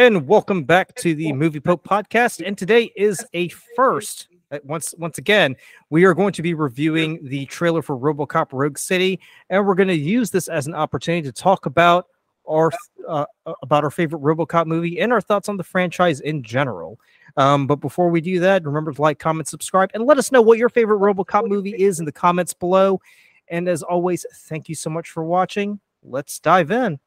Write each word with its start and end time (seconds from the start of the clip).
And 0.00 0.26
welcome 0.26 0.64
back 0.64 0.94
to 0.94 1.14
the 1.14 1.30
Movie 1.34 1.60
Pope 1.60 1.86
podcast. 1.86 2.42
And 2.46 2.56
today 2.56 2.90
is 2.96 3.22
a 3.34 3.48
first. 3.76 4.28
Uh, 4.50 4.58
Once 4.64 4.94
once 4.96 5.18
again, 5.18 5.54
we 5.90 6.06
are 6.06 6.14
going 6.14 6.32
to 6.32 6.40
be 6.40 6.54
reviewing 6.54 7.18
the 7.22 7.44
trailer 7.44 7.82
for 7.82 7.98
RoboCop 7.98 8.46
Rogue 8.52 8.78
City, 8.78 9.20
and 9.50 9.66
we're 9.66 9.74
going 9.74 9.90
to 9.90 9.94
use 9.94 10.30
this 10.30 10.48
as 10.48 10.66
an 10.66 10.74
opportunity 10.74 11.28
to 11.28 11.32
talk 11.32 11.66
about 11.66 12.06
our 12.48 12.70
uh, 13.06 13.26
about 13.60 13.84
our 13.84 13.90
favorite 13.90 14.22
RoboCop 14.22 14.64
movie 14.64 15.00
and 15.00 15.12
our 15.12 15.20
thoughts 15.20 15.50
on 15.50 15.58
the 15.58 15.64
franchise 15.64 16.20
in 16.20 16.42
general. 16.42 16.98
Um, 17.36 17.66
but 17.66 17.76
before 17.76 18.08
we 18.08 18.22
do 18.22 18.40
that, 18.40 18.64
remember 18.64 18.94
to 18.94 19.02
like, 19.02 19.18
comment, 19.18 19.48
subscribe, 19.48 19.90
and 19.92 20.06
let 20.06 20.16
us 20.16 20.32
know 20.32 20.40
what 20.40 20.56
your 20.56 20.70
favorite 20.70 21.00
RoboCop 21.00 21.46
movie 21.46 21.74
is 21.76 21.98
in 21.98 22.06
the 22.06 22.10
comments 22.10 22.54
below. 22.54 23.02
And 23.48 23.68
as 23.68 23.82
always, 23.82 24.24
thank 24.34 24.66
you 24.70 24.74
so 24.74 24.88
much 24.88 25.10
for 25.10 25.24
watching. 25.24 25.78
Let's 26.02 26.38
dive 26.38 26.70
in. 26.70 26.98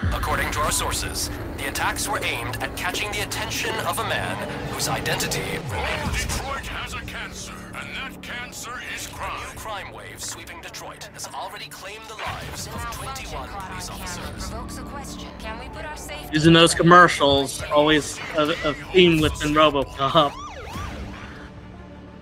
According 0.00 0.50
to 0.52 0.60
our 0.60 0.72
sources, 0.72 1.30
the 1.56 1.68
attacks 1.68 2.08
were 2.08 2.18
aimed 2.24 2.56
at 2.56 2.76
catching 2.76 3.10
the 3.12 3.20
attention 3.20 3.74
of 3.86 4.00
a 4.00 4.04
man 4.04 4.36
whose 4.70 4.88
identity 4.88 5.58
remains. 5.68 6.26
Detroit 6.26 6.66
has 6.66 6.94
a 6.94 7.00
cancer, 7.02 7.52
and 7.76 7.94
that 7.94 8.20
cancer 8.20 8.72
is 8.92 9.06
crime. 9.06 9.38
New 9.38 9.58
crime. 9.60 9.84
crime 9.84 9.92
wave 9.92 10.22
sweeping 10.22 10.60
Detroit 10.60 11.08
has 11.12 11.28
already 11.28 11.68
claimed 11.68 12.04
the 12.08 12.14
lives 12.14 12.66
of 12.66 12.82
21 12.90 13.48
police 13.48 13.90
officers. 13.90 14.78
a 14.78 14.82
question. 14.82 15.28
Can 15.38 15.60
we 15.60 15.68
put 15.68 15.84
our 15.84 15.96
safety 15.96 16.28
Using 16.32 16.52
those 16.52 16.74
commercials, 16.74 17.62
always 17.72 18.18
a, 18.36 18.54
a 18.64 18.74
theme 18.92 19.20
within 19.20 19.54
RoboCop. 19.54 20.32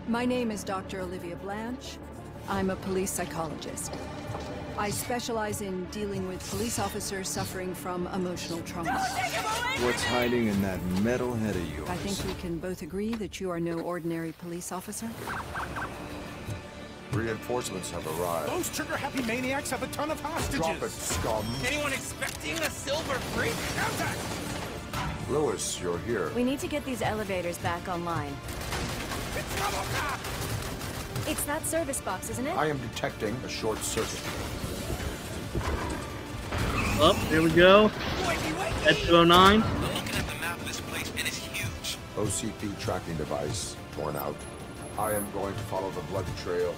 My 0.07 0.27
name 0.27 0.51
is 0.51 0.65
Dr. 0.65 1.01
Olivia 1.01 1.37
Blanche. 1.37 1.97
I'm 2.49 2.69
a 2.69 2.77
police 2.77 3.11
psychologist. 3.11 3.93
I 4.79 4.91
specialize 4.91 5.61
in 5.61 5.87
dealing 5.87 6.29
with 6.29 6.49
police 6.51 6.79
officers 6.79 7.29
suffering 7.29 7.75
from 7.75 8.07
emotional 8.09 8.61
trauma. 8.61 8.97
What's 9.81 10.05
hiding 10.05 10.47
in 10.47 10.63
that 10.63 10.81
metal 11.03 11.35
head 11.35 11.57
of 11.57 11.77
yours? 11.77 11.89
I 11.91 11.97
think 11.97 12.25
we 12.25 12.41
can 12.41 12.59
both 12.59 12.83
agree 12.83 13.15
that 13.15 13.41
you 13.41 13.51
are 13.51 13.59
no 13.59 13.81
ordinary 13.81 14.33
police 14.41 14.71
officer. 14.71 15.11
Reinforcements 17.13 17.91
have 17.91 18.07
arrived. 18.21 18.53
Those 18.53 18.71
trigger-happy 18.71 19.23
maniacs 19.23 19.71
have 19.71 19.83
a 19.83 19.89
ton 19.89 20.13
of 20.13 20.21
hostages. 20.21 20.61
Drop 20.61 20.81
it, 20.81 20.91
scum. 20.91 21.45
Anyone 21.67 21.93
expecting 21.93 22.53
a 22.53 22.71
silver 22.71 23.15
freak? 23.35 23.55
Contact! 23.77 25.29
Lewis, 25.29 25.81
you're 25.81 25.99
here. 26.01 26.31
We 26.37 26.45
need 26.45 26.61
to 26.61 26.69
get 26.69 26.85
these 26.85 27.03
elevators 27.03 27.59
back 27.59 27.89
online. 27.89 28.33
It's 29.37 29.57
RoboCop! 29.57 31.31
It's 31.31 31.45
that 31.45 31.67
service 31.67 32.01
box, 32.01 32.31
isn't 32.31 32.47
it? 32.47 32.57
I 32.57 32.67
am 32.67 32.79
detecting 32.79 33.35
a 33.45 33.49
short 33.49 33.79
circuit. 33.79 34.21
Oh, 37.01 37.13
there 37.31 37.43
we 37.43 37.51
go. 37.51 37.93
Ed 38.85 38.97
209. 39.07 39.63
OCP 42.17 42.81
tracking 42.81 43.17
device 43.17 43.77
torn 43.93 44.17
out. 44.17 44.35
I 44.99 45.13
am 45.13 45.31
going 45.31 45.55
to 45.55 45.61
follow 45.61 45.93
the 45.93 46.01
blood 46.03 46.27
trail. 46.39 46.75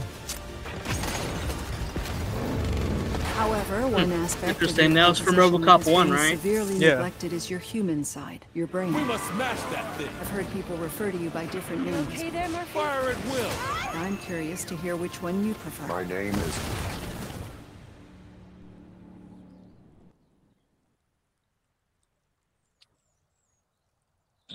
However, 3.37 3.89
one 3.89 4.11
hmm. 4.11 4.23
aspect 4.23 4.43
of 4.43 4.49
Interesting. 4.51 4.93
your 4.93 5.05
That 5.05 5.09
was 5.09 5.19
from 5.19 5.37
RoboCop 5.37 5.91
1, 5.91 6.11
right? 6.11 6.39
Severely 6.39 6.77
Yeah. 6.77 6.89
neglected 6.97 7.33
is 7.33 7.49
your 7.49 7.59
human 7.59 8.05
side, 8.05 8.45
your 8.53 8.67
brain. 8.67 8.93
We 8.93 9.03
must 9.05 9.25
smash 9.29 9.59
that 9.73 9.97
thing. 9.97 10.11
I've 10.21 10.29
heard 10.29 10.53
people 10.53 10.77
refer 10.77 11.11
to 11.11 11.17
you 11.17 11.31
by 11.31 11.47
different 11.47 11.87
names. 11.87 12.07
Okay 12.09 12.29
there, 12.29 12.51
Murphy? 12.51 12.67
Fire 12.75 13.09
at 13.09 13.25
will. 13.25 13.51
I'm 13.95 14.19
curious 14.19 14.65
to 14.65 14.77
hear 14.77 14.97
which 14.97 15.23
one 15.23 15.47
you 15.47 15.55
prefer. 15.55 15.87
My 15.87 16.05
name 16.05 16.35
is. 16.35 17.00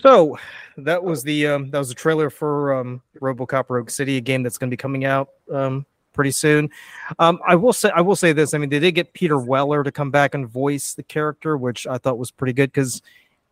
So 0.06 0.38
that 0.78 1.04
was 1.04 1.24
the 1.24 1.48
um, 1.48 1.72
that 1.72 1.80
was 1.80 1.90
the 1.90 1.96
trailer 1.96 2.30
for 2.30 2.76
um, 2.76 3.02
RoboCop 3.22 3.66
Rogue 3.70 3.90
City, 3.90 4.18
a 4.18 4.22
game 4.22 4.44
that's 4.44 4.60
going 4.60 4.70
to 4.70 4.72
be 4.72 4.78
coming 4.78 5.04
out 5.04 5.30
um, 5.52 5.84
pretty 6.14 6.30
soon. 6.30 6.70
Um, 7.18 7.40
I 7.48 7.56
will 7.56 7.74
say 7.74 7.90
I 7.90 8.02
will 8.02 8.16
say 8.16 8.32
this. 8.32 8.54
I 8.54 8.60
mean, 8.60 8.70
they 8.70 8.78
did 8.78 8.92
get 8.92 9.14
Peter 9.14 9.40
Weller 9.40 9.84
to 9.84 9.92
come 9.92 10.12
back 10.12 10.36
and 10.36 10.48
voice 10.48 10.94
the 10.94 11.02
character, 11.02 11.58
which 11.58 11.88
I 11.88 11.98
thought 11.98 12.20
was 12.20 12.30
pretty 12.30 12.54
good 12.54 12.72
because 12.72 13.02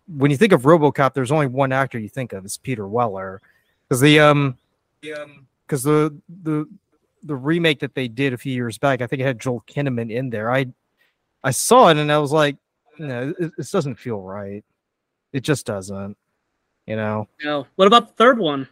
when 0.05 0.29
you 0.29 0.37
think 0.37 0.53
of 0.53 0.61
RoboCop, 0.61 1.15
there's 1.15 1.31
only 1.31 1.47
one 1.47 1.71
actor 1.71 1.97
you 1.97 2.07
think 2.07 2.33
of 2.33 2.45
is 2.45 2.57
Peter 2.59 2.87
Weller 2.87 3.41
because 3.89 3.99
the 4.01 4.19
um 4.19 4.55
because 5.65 5.81
the 5.81 6.15
the 6.43 6.67
the 7.23 7.35
remake 7.35 7.79
that 7.79 7.95
they 7.95 8.07
did 8.07 8.31
a 8.31 8.37
few 8.37 8.53
years 8.53 8.77
back, 8.77 9.01
I 9.01 9.07
think 9.07 9.23
it 9.23 9.25
had 9.25 9.39
Joel 9.39 9.63
Kinnaman 9.65 10.11
in 10.11 10.29
there. 10.29 10.51
I 10.51 10.67
I 11.43 11.49
saw 11.49 11.87
it 11.89 11.97
and 11.97 12.11
I 12.11 12.19
was 12.19 12.31
like, 12.31 12.57
no, 12.99 13.33
it- 13.39 13.53
this 13.57 13.71
doesn't 13.71 13.95
feel 13.95 14.21
right. 14.21 14.63
It 15.31 15.41
just 15.41 15.65
doesn't. 15.65 16.15
You 16.85 16.95
know, 16.95 17.27
No. 17.43 17.65
What 17.75 17.87
about 17.87 18.09
the 18.09 18.13
third 18.15 18.39
one? 18.39 18.67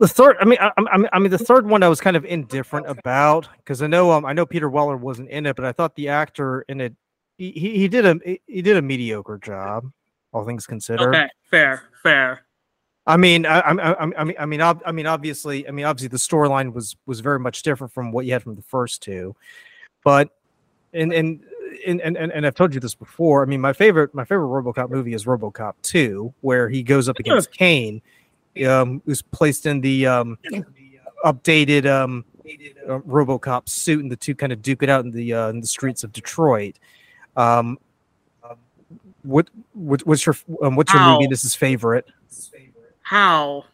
the 0.00 0.08
third. 0.08 0.36
I 0.40 0.44
mean, 0.44 0.58
I, 0.60 0.70
I, 0.76 1.08
I 1.12 1.18
mean, 1.18 1.30
the 1.30 1.38
third 1.38 1.66
one 1.66 1.82
I 1.82 1.88
was 1.88 2.00
kind 2.00 2.16
of 2.16 2.24
indifferent 2.24 2.86
about 2.88 3.48
because 3.58 3.80
I 3.82 3.86
know 3.86 4.10
um 4.10 4.24
I 4.24 4.32
know 4.32 4.44
Peter 4.44 4.68
Weller 4.68 4.96
wasn't 4.96 5.30
in 5.30 5.46
it, 5.46 5.56
but 5.56 5.64
I 5.64 5.72
thought 5.72 5.94
the 5.94 6.08
actor 6.08 6.64
in 6.68 6.80
it 6.80 6.94
he, 7.38 7.50
he 7.50 7.88
did 7.88 8.06
a 8.06 8.38
he 8.46 8.62
did 8.62 8.76
a 8.76 8.82
mediocre 8.82 9.38
job, 9.38 9.90
all 10.32 10.44
things 10.44 10.66
considered. 10.66 11.08
Okay, 11.08 11.28
fair, 11.44 11.84
fair. 12.02 12.44
I 13.06 13.16
mean, 13.18 13.44
I, 13.44 13.60
I, 13.60 13.92
I, 13.92 14.20
I 14.20 14.24
mean, 14.24 14.36
I 14.38 14.46
mean, 14.46 14.60
ob- 14.62 14.82
I 14.86 14.92
mean, 14.92 15.06
obviously, 15.06 15.68
I 15.68 15.72
mean, 15.72 15.84
obviously, 15.84 16.08
the 16.08 16.16
storyline 16.16 16.72
was 16.72 16.96
was 17.06 17.20
very 17.20 17.38
much 17.38 17.62
different 17.62 17.92
from 17.92 18.12
what 18.12 18.24
you 18.24 18.32
had 18.32 18.42
from 18.42 18.54
the 18.54 18.62
first 18.62 19.02
two, 19.02 19.36
but 20.02 20.30
and 20.92 21.12
and 21.12 21.44
and 21.86 22.00
and, 22.00 22.16
and, 22.16 22.46
I've 22.46 22.54
told 22.54 22.74
you 22.74 22.80
this 22.80 22.94
before. 22.94 23.42
I 23.42 23.46
mean, 23.46 23.60
my 23.60 23.72
favorite 23.72 24.14
my 24.14 24.24
favorite 24.24 24.46
RoboCop 24.46 24.90
movie 24.90 25.14
is 25.14 25.24
RoboCop 25.24 25.74
Two, 25.82 26.32
where 26.40 26.68
he 26.68 26.82
goes 26.82 27.08
up 27.08 27.18
against 27.18 27.50
Kane, 27.56 28.02
um, 28.66 29.02
who's 29.06 29.22
placed 29.22 29.66
in 29.66 29.80
the 29.80 30.06
um, 30.06 30.38
updated 31.24 31.86
um, 31.86 32.24
uh, 32.88 32.98
RoboCop 33.00 33.68
suit, 33.68 34.00
and 34.00 34.10
the 34.10 34.16
two 34.16 34.34
kind 34.34 34.52
of 34.52 34.62
duke 34.62 34.82
it 34.82 34.88
out 34.88 35.04
in 35.04 35.10
the 35.10 35.34
uh, 35.34 35.48
in 35.48 35.60
the 35.60 35.66
streets 35.66 36.04
of 36.04 36.12
Detroit. 36.12 36.78
Um, 37.36 37.78
what, 39.24 39.48
what 39.72 40.06
what's 40.06 40.26
your 40.26 40.36
um, 40.62 40.76
what's 40.76 40.92
your 40.92 41.02
movie? 41.02 41.26
This 41.26 41.44
is 41.44 41.54
favorite. 41.54 42.06
How? 43.00 43.64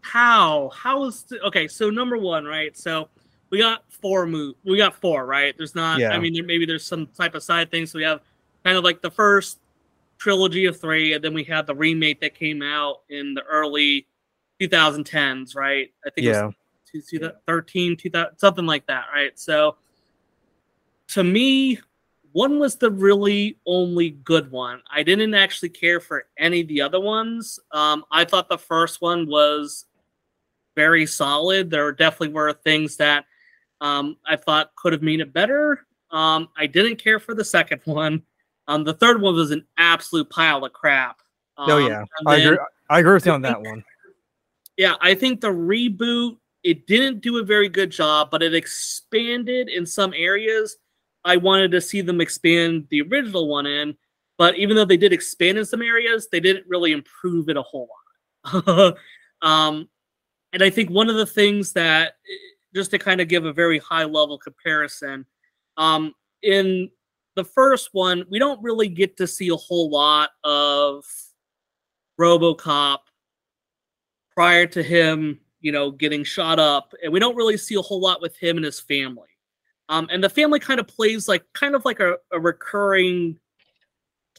How? 0.00 0.70
How 0.74 1.04
is 1.04 1.22
the, 1.24 1.40
okay? 1.42 1.68
So 1.68 1.90
number 1.90 2.16
one, 2.16 2.44
right? 2.44 2.76
So 2.76 3.08
we 3.50 3.58
got 3.58 3.84
four 3.90 4.26
move. 4.26 4.56
We 4.64 4.76
got 4.76 4.94
four, 4.94 5.26
right? 5.26 5.54
There's 5.56 5.74
not. 5.74 6.00
Yeah. 6.00 6.10
I 6.10 6.18
mean, 6.18 6.34
there, 6.34 6.44
maybe 6.44 6.66
there's 6.66 6.84
some 6.84 7.06
type 7.06 7.34
of 7.34 7.42
side 7.42 7.70
thing. 7.70 7.86
So 7.86 7.98
we 7.98 8.04
have 8.04 8.20
kind 8.64 8.76
of 8.76 8.84
like 8.84 9.00
the 9.00 9.10
first 9.10 9.58
trilogy 10.18 10.66
of 10.66 10.80
three, 10.80 11.14
and 11.14 11.22
then 11.22 11.34
we 11.34 11.44
had 11.44 11.66
the 11.66 11.74
remake 11.74 12.20
that 12.20 12.34
came 12.34 12.62
out 12.62 13.02
in 13.08 13.34
the 13.34 13.42
early 13.44 14.06
2010s, 14.60 15.54
right? 15.54 15.92
I 16.06 16.10
think 16.10 16.26
it 16.26 16.30
Yeah. 16.30 16.46
was 16.46 16.54
2013, 16.90 17.96
2000, 17.96 18.36
something 18.38 18.66
like 18.66 18.86
that, 18.86 19.06
right? 19.14 19.38
So 19.38 19.76
to 21.08 21.22
me, 21.24 21.78
one 22.32 22.58
was 22.58 22.76
the 22.76 22.90
really 22.90 23.58
only 23.66 24.10
good 24.10 24.50
one. 24.50 24.82
I 24.90 25.02
didn't 25.02 25.34
actually 25.34 25.70
care 25.70 26.00
for 26.00 26.26
any 26.36 26.60
of 26.60 26.68
the 26.68 26.82
other 26.82 27.00
ones. 27.00 27.58
Um, 27.72 28.04
I 28.10 28.24
thought 28.24 28.48
the 28.48 28.58
first 28.58 29.00
one 29.00 29.26
was 29.26 29.86
very 30.76 31.06
solid. 31.06 31.70
There 31.70 31.90
definitely 31.92 32.34
were 32.34 32.52
things 32.52 32.96
that 32.98 33.24
um, 33.80 34.16
I 34.26 34.36
thought 34.36 34.74
could 34.76 34.92
have 34.92 35.02
made 35.02 35.20
it 35.20 35.32
better. 35.32 35.86
Um, 36.10 36.48
I 36.56 36.66
didn't 36.66 36.96
care 36.96 37.20
for 37.20 37.34
the 37.34 37.44
second 37.44 37.80
one. 37.84 38.22
Um, 38.66 38.84
the 38.84 38.94
third 38.94 39.20
one 39.20 39.34
was 39.34 39.50
an 39.50 39.64
absolute 39.78 40.28
pile 40.30 40.64
of 40.64 40.72
crap. 40.72 41.20
Um, 41.56 41.70
Oh 41.70 41.78
yeah, 41.78 42.04
I 42.26 42.36
then- 42.36 42.46
agree. 42.54 42.58
I 42.90 42.98
agree 43.00 43.12
with 43.14 43.26
you 43.26 43.32
on 43.32 43.42
that 43.42 43.60
one. 43.60 43.84
yeah, 44.78 44.94
I 45.00 45.14
think 45.14 45.40
the 45.40 45.48
reboot 45.48 46.38
it 46.64 46.86
didn't 46.86 47.20
do 47.20 47.38
a 47.38 47.42
very 47.42 47.68
good 47.68 47.90
job, 47.90 48.30
but 48.30 48.42
it 48.42 48.54
expanded 48.54 49.68
in 49.68 49.86
some 49.86 50.12
areas. 50.14 50.76
I 51.24 51.36
wanted 51.36 51.70
to 51.72 51.80
see 51.80 52.00
them 52.00 52.20
expand 52.20 52.86
the 52.90 53.02
original 53.02 53.48
one 53.48 53.66
in, 53.66 53.96
but 54.38 54.56
even 54.56 54.74
though 54.76 54.84
they 54.84 54.96
did 54.96 55.12
expand 55.12 55.58
in 55.58 55.64
some 55.64 55.82
areas, 55.82 56.28
they 56.30 56.40
didn't 56.40 56.66
really 56.66 56.92
improve 56.92 57.48
it 57.48 57.56
a 57.56 57.62
whole 57.62 57.88
lot. 58.44 58.96
um, 59.42 59.88
and 60.52 60.62
I 60.62 60.70
think 60.70 60.90
one 60.90 61.08
of 61.08 61.16
the 61.16 61.26
things 61.26 61.72
that, 61.74 62.14
just 62.74 62.90
to 62.90 62.98
kind 62.98 63.20
of 63.20 63.28
give 63.28 63.44
a 63.44 63.52
very 63.52 63.78
high 63.78 64.04
level 64.04 64.38
comparison, 64.38 65.24
um, 65.76 66.14
in 66.42 66.90
the 67.36 67.44
first 67.44 67.90
one, 67.92 68.24
we 68.30 68.38
don't 68.38 68.62
really 68.62 68.88
get 68.88 69.16
to 69.16 69.26
see 69.26 69.48
a 69.48 69.56
whole 69.56 69.90
lot 69.90 70.30
of 70.44 71.04
RoboCop 72.20 72.98
prior 74.34 74.66
to 74.66 74.82
him, 74.82 75.40
you 75.60 75.72
know, 75.72 75.90
getting 75.90 76.24
shot 76.24 76.58
up, 76.58 76.92
and 77.02 77.12
we 77.12 77.20
don't 77.20 77.36
really 77.36 77.56
see 77.56 77.76
a 77.76 77.82
whole 77.82 78.00
lot 78.00 78.20
with 78.20 78.36
him 78.36 78.56
and 78.56 78.64
his 78.64 78.80
family. 78.80 79.28
Um, 79.88 80.08
and 80.10 80.22
the 80.22 80.28
family 80.28 80.60
kind 80.60 80.80
of 80.80 80.86
plays 80.86 81.28
like 81.28 81.44
kind 81.54 81.74
of 81.74 81.84
like 81.84 82.00
a, 82.00 82.16
a 82.32 82.38
recurring, 82.38 83.38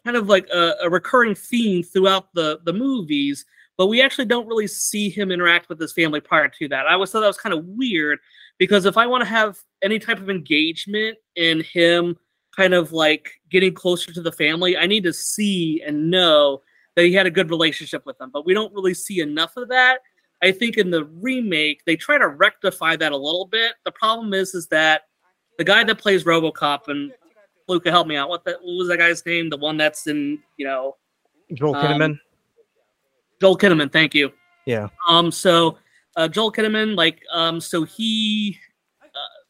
kind 0.04 0.16
of 0.16 0.28
like 0.28 0.48
a, 0.50 0.76
a 0.82 0.90
recurring 0.90 1.36
theme 1.36 1.84
throughout 1.84 2.34
the 2.34 2.60
the 2.66 2.74
movies. 2.74 3.46
But 3.80 3.88
we 3.88 4.02
actually 4.02 4.26
don't 4.26 4.46
really 4.46 4.68
see 4.68 5.10
him 5.10 5.32
interact 5.32 5.70
with 5.70 5.80
his 5.80 5.94
family 5.94 6.20
prior 6.20 6.50
to 6.50 6.68
that. 6.68 6.86
I 6.86 6.94
always 6.94 7.10
thought 7.10 7.22
that 7.22 7.28
was 7.28 7.38
kind 7.38 7.56
of 7.56 7.66
weird 7.66 8.20
because 8.60 8.86
if 8.86 8.98
I 8.98 9.08
want 9.08 9.24
to 9.24 9.30
have 9.30 9.58
any 9.82 9.98
type 9.98 10.20
of 10.20 10.30
engagement 10.30 11.18
in 11.36 11.62
him 11.62 12.16
kind 12.56 12.74
of 12.74 12.92
like 12.92 13.32
getting 13.50 13.74
closer 13.74 14.12
to 14.12 14.22
the 14.22 14.32
family. 14.32 14.78
I 14.78 14.86
need 14.86 15.04
to 15.04 15.14
see 15.14 15.82
and 15.86 16.10
know 16.12 16.62
that 16.96 17.06
he 17.06 17.14
had 17.14 17.26
a 17.26 17.32
good 17.32 17.50
relationship 17.50 18.06
with 18.06 18.18
them, 18.18 18.32
but 18.34 18.46
we 18.46 18.54
don't 18.54 18.74
really 18.74 18.94
see 18.94 19.22
enough 19.22 19.56
of 19.56 19.70
that. 19.70 20.00
I 20.44 20.52
think 20.52 20.78
in 20.78 20.90
the 20.90 21.06
remake 21.06 21.84
they 21.86 21.96
try 21.96 22.18
to 22.18 22.28
rectify 22.28 22.96
that 22.98 23.12
a 23.12 23.18
little 23.18 23.46
bit. 23.46 23.74
The 23.86 23.92
problem 23.92 24.34
is 24.34 24.54
is 24.56 24.68
that 24.68 25.04
the 25.58 25.64
guy 25.64 25.84
that 25.84 25.98
plays 25.98 26.24
RoboCop 26.24 26.88
and 26.88 27.14
Luca, 27.68 27.92
help 27.92 28.08
me 28.08 28.16
out. 28.16 28.30
What, 28.30 28.44
the, 28.46 28.58
what 28.62 28.78
was 28.78 28.88
that 28.88 28.98
guy's 28.98 29.26
name? 29.26 29.50
The 29.50 29.58
one 29.58 29.78
that's 29.78 30.08
in 30.08 30.40
you 30.58 30.66
know 30.66 30.98
Joel 31.54 31.76
Um, 31.76 31.86
Kinnaman. 31.86 32.20
Joel 33.42 33.58
Kinnaman. 33.58 33.92
Thank 33.92 34.14
you. 34.14 34.32
yeah. 34.66 34.88
Um, 35.08 35.32
so 35.32 35.78
uh, 36.16 36.28
Joel 36.28 36.52
Kinnaman, 36.52 36.96
like, 36.96 37.22
um, 37.34 37.62
so 37.62 37.84
he 37.84 38.58
uh, 39.02 39.08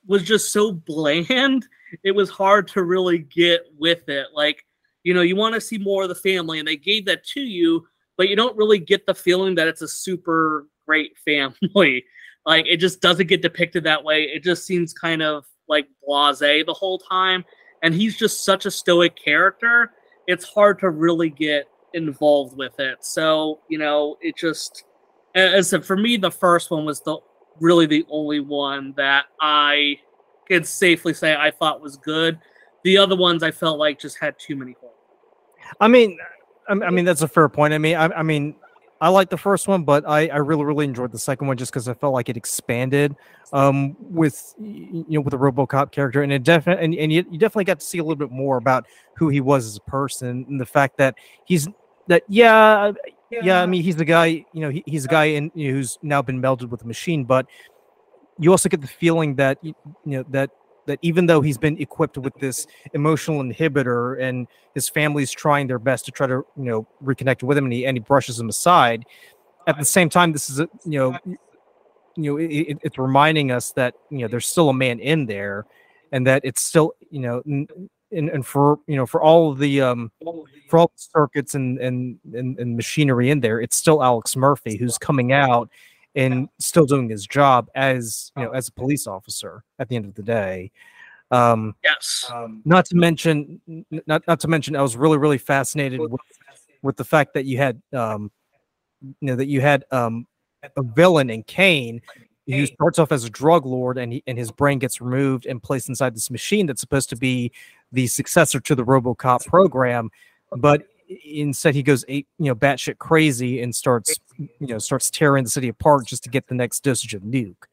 was 0.07 0.23
just 0.23 0.51
so 0.51 0.71
bland. 0.71 1.67
It 2.03 2.11
was 2.11 2.29
hard 2.29 2.67
to 2.69 2.83
really 2.83 3.19
get 3.19 3.61
with 3.77 4.07
it. 4.09 4.27
Like, 4.33 4.63
you 5.03 5.13
know, 5.13 5.21
you 5.21 5.35
want 5.35 5.55
to 5.55 5.61
see 5.61 5.77
more 5.77 6.03
of 6.03 6.09
the 6.09 6.15
family, 6.15 6.59
and 6.59 6.67
they 6.67 6.75
gave 6.75 7.05
that 7.05 7.23
to 7.29 7.41
you, 7.41 7.87
but 8.17 8.29
you 8.29 8.35
don't 8.35 8.55
really 8.57 8.79
get 8.79 9.05
the 9.05 9.15
feeling 9.15 9.55
that 9.55 9.67
it's 9.67 9.81
a 9.81 9.87
super 9.87 10.67
great 10.87 11.17
family. 11.25 12.05
like, 12.45 12.65
it 12.67 12.77
just 12.77 13.01
doesn't 13.01 13.27
get 13.27 13.41
depicted 13.41 13.83
that 13.85 14.03
way. 14.03 14.23
It 14.23 14.43
just 14.43 14.65
seems 14.65 14.93
kind 14.93 15.23
of 15.23 15.45
like 15.67 15.87
blasé 16.07 16.65
the 16.65 16.73
whole 16.73 16.99
time, 16.99 17.43
and 17.81 17.93
he's 17.93 18.17
just 18.17 18.43
such 18.43 18.65
a 18.65 18.71
stoic 18.71 19.15
character. 19.15 19.93
It's 20.27 20.45
hard 20.45 20.77
to 20.79 20.91
really 20.91 21.31
get 21.31 21.67
involved 21.93 22.57
with 22.57 22.79
it. 22.79 23.03
So, 23.03 23.59
you 23.67 23.77
know, 23.77 24.17
it 24.21 24.35
just 24.35 24.83
as 25.35 25.73
for 25.83 25.95
me, 25.95 26.17
the 26.17 26.31
first 26.31 26.71
one 26.71 26.85
was 26.85 27.01
the 27.01 27.17
really 27.59 27.85
the 27.85 28.05
only 28.09 28.39
one 28.39 28.93
that 28.97 29.25
I 29.39 29.99
could 30.47 30.65
safely 30.65 31.13
say 31.13 31.35
I 31.35 31.51
thought 31.51 31.81
was 31.81 31.97
good. 31.97 32.39
The 32.83 32.97
other 32.97 33.15
ones 33.15 33.43
I 33.43 33.51
felt 33.51 33.77
like 33.77 33.99
just 33.99 34.17
had 34.19 34.35
too 34.39 34.55
many 34.55 34.75
holes. 34.79 34.93
I 35.79 35.87
mean, 35.87 36.17
I, 36.67 36.73
I 36.73 36.89
mean 36.89 37.05
that's 37.05 37.21
a 37.21 37.27
fair 37.27 37.49
point. 37.49 37.73
I 37.73 37.77
mean, 37.77 37.95
I, 37.95 38.05
I 38.05 38.23
mean, 38.23 38.55
I 39.01 39.09
like 39.09 39.29
the 39.29 39.37
first 39.37 39.67
one, 39.67 39.83
but 39.83 40.07
I, 40.07 40.27
I 40.27 40.37
really 40.37 40.65
really 40.65 40.85
enjoyed 40.85 41.11
the 41.11 41.19
second 41.19 41.47
one 41.47 41.57
just 41.57 41.71
because 41.71 41.87
I 41.87 41.93
felt 41.93 42.13
like 42.13 42.27
it 42.27 42.35
expanded 42.35 43.15
um, 43.53 43.95
with 43.99 44.53
you 44.59 45.05
know 45.07 45.21
with 45.21 45.31
the 45.31 45.37
RoboCop 45.37 45.91
character, 45.91 46.21
and 46.21 46.33
it 46.33 46.43
definitely 46.43 46.83
and, 46.83 46.95
and 46.95 47.11
you, 47.11 47.25
you 47.31 47.39
definitely 47.39 47.63
got 47.63 47.79
to 47.79 47.85
see 47.85 47.99
a 47.99 48.03
little 48.03 48.17
bit 48.17 48.31
more 48.31 48.57
about 48.57 48.87
who 49.15 49.29
he 49.29 49.39
was 49.41 49.65
as 49.65 49.77
a 49.77 49.81
person, 49.81 50.45
and 50.49 50.59
the 50.59 50.65
fact 50.65 50.97
that 50.97 51.15
he's 51.45 51.67
that 52.07 52.23
yeah 52.27 52.91
yeah, 53.31 53.61
I 53.61 53.65
mean 53.67 53.83
he's 53.83 53.95
the 53.95 54.05
guy 54.05 54.25
you 54.25 54.61
know 54.61 54.69
he, 54.69 54.83
he's 54.85 55.05
a 55.05 55.09
guy 55.09 55.25
in 55.25 55.51
you 55.53 55.69
know, 55.69 55.77
who's 55.77 55.97
now 56.01 56.21
been 56.21 56.41
melded 56.41 56.69
with 56.69 56.81
a 56.81 56.87
machine, 56.87 57.23
but 57.23 57.45
you 58.37 58.51
also 58.51 58.67
get 58.69 58.81
the 58.81 58.87
feeling 58.87 59.35
that 59.35 59.59
you 59.63 59.75
know 60.05 60.23
that 60.29 60.49
that 60.89 60.99
even 61.01 61.25
though 61.27 61.41
he's 61.41 61.57
been 61.57 61.77
equipped 61.79 62.17
with 62.17 62.33
this 62.39 62.67
emotional 62.93 63.41
inhibitor 63.43 64.19
and 64.21 64.47
his 64.73 64.89
family's 64.89 65.31
trying 65.31 65.67
their 65.67 65.79
best 65.79 66.03
to 66.05 66.11
try 66.11 66.27
to 66.27 66.43
you 66.57 66.63
know 66.63 66.87
reconnect 67.03 67.43
with 67.43 67.57
him 67.57 67.65
and 67.65 67.73
he, 67.73 67.85
and 67.85 67.95
he 67.95 68.01
brushes 68.01 68.39
him 68.39 68.49
aside 68.49 69.05
at 69.67 69.77
the 69.77 69.85
same 69.85 70.09
time 70.09 70.31
this 70.33 70.49
is 70.49 70.59
a 70.59 70.67
you 70.85 70.99
know 70.99 71.17
you 72.15 72.31
know 72.33 72.37
it, 72.37 72.47
it- 72.47 72.77
it's 72.81 72.97
reminding 72.97 73.51
us 73.51 73.71
that 73.73 73.93
you 74.09 74.19
know 74.19 74.27
there's 74.27 74.47
still 74.47 74.69
a 74.69 74.73
man 74.73 74.99
in 74.99 75.25
there 75.25 75.65
and 76.11 76.25
that 76.27 76.41
it's 76.43 76.61
still 76.61 76.93
you 77.11 77.19
know 77.19 77.41
and, 77.45 77.69
and 78.11 78.45
for 78.45 78.79
you 78.87 78.95
know 78.95 79.05
for 79.05 79.21
all 79.21 79.53
the 79.53 79.81
um 79.81 80.11
for 80.69 80.79
all 80.79 80.87
the 80.87 81.01
circuits 81.13 81.55
and, 81.55 81.77
and 81.79 82.19
and 82.33 82.59
and 82.59 82.75
machinery 82.75 83.29
in 83.29 83.39
there 83.39 83.61
it's 83.61 83.75
still 83.75 84.01
alex 84.03 84.35
murphy 84.35 84.75
who's 84.77 84.97
coming 84.97 85.31
out 85.31 85.69
and 86.15 86.49
still 86.59 86.85
doing 86.85 87.09
his 87.09 87.25
job 87.27 87.69
as 87.75 88.31
you 88.35 88.43
know 88.43 88.51
as 88.51 88.67
a 88.67 88.71
police 88.71 89.07
officer 89.07 89.63
at 89.77 89.89
the 89.89 89.95
end 89.95 90.05
of 90.05 90.15
the 90.15 90.23
day. 90.23 90.71
Um 91.31 91.75
Yes. 91.83 92.29
um, 92.33 92.61
not 92.65 92.85
to 92.85 92.95
mention 92.95 93.61
not 94.07 94.25
not 94.27 94.39
to 94.39 94.47
mention 94.47 94.75
i 94.75 94.81
was 94.81 94.97
really 94.97 95.17
really 95.17 95.37
fascinated 95.37 95.99
with, 95.99 96.21
with 96.81 96.97
the 96.97 97.03
fact 97.03 97.33
that 97.35 97.45
you 97.45 97.57
had 97.57 97.81
um 97.93 98.31
you 99.01 99.15
know 99.21 99.35
that 99.35 99.47
you 99.47 99.61
had 99.61 99.85
um 99.91 100.25
a 100.75 100.81
villain 100.81 101.29
in 101.29 101.43
kane 101.43 102.01
who 102.47 102.65
starts 102.65 102.97
off 102.97 103.11
as 103.11 103.23
a 103.23 103.29
drug 103.29 103.65
lord 103.65 103.99
and 103.99 104.11
he, 104.11 104.23
and 104.25 104.37
his 104.37 104.51
brain 104.51 104.79
gets 104.79 104.99
removed 104.99 105.45
and 105.45 105.61
placed 105.61 105.87
inside 105.87 106.15
this 106.15 106.31
machine 106.31 106.65
that's 106.65 106.81
supposed 106.81 107.09
to 107.09 107.15
be 107.15 107.51
the 107.91 108.07
successor 108.07 108.59
to 108.59 108.73
the 108.73 108.83
robocop 108.83 109.45
program 109.45 110.09
but 110.57 110.87
instead 111.25 111.73
he 111.73 111.81
goes 111.81 112.05
eight, 112.07 112.27
you 112.37 112.45
know 112.45 112.55
batshit 112.55 112.97
crazy 112.99 113.61
and 113.61 113.75
starts 113.75 114.19
you 114.37 114.67
know 114.67 114.77
starts 114.77 115.09
tearing 115.09 115.43
the 115.43 115.49
city 115.49 115.67
apart 115.67 116.05
just 116.05 116.23
to 116.23 116.29
get 116.29 116.47
the 116.47 116.55
next 116.55 116.83
dosage 116.83 117.13
of 117.13 117.23
nuke 117.23 117.63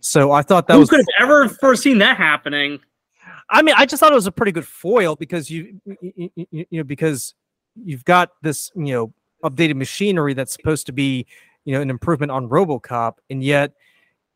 so 0.00 0.30
i 0.30 0.42
thought 0.42 0.66
that 0.68 0.74
Who 0.74 0.80
was 0.80 0.90
could 0.90 1.00
have 1.00 1.28
ever 1.28 1.48
foreseen 1.48 1.98
that 1.98 2.16
happening? 2.16 2.80
I 3.50 3.62
mean, 3.62 3.74
I 3.78 3.86
just 3.86 4.00
thought 4.00 4.12
it 4.12 4.16
was 4.16 4.26
a 4.26 4.32
pretty 4.32 4.52
good 4.52 4.66
foil 4.66 5.16
because 5.16 5.50
you, 5.50 5.80
you, 5.86 6.30
you, 6.36 6.40
you 6.50 6.66
know, 6.72 6.84
because 6.84 7.34
you've 7.74 8.04
got 8.04 8.30
this, 8.42 8.70
you 8.74 8.92
know, 8.92 9.12
updated 9.42 9.76
machinery 9.76 10.34
that's 10.34 10.52
supposed 10.52 10.86
to 10.86 10.92
be, 10.92 11.26
you 11.64 11.72
know, 11.72 11.80
an 11.80 11.90
improvement 11.90 12.30
on 12.30 12.48
RoboCop, 12.48 13.14
and 13.30 13.42
yet, 13.42 13.72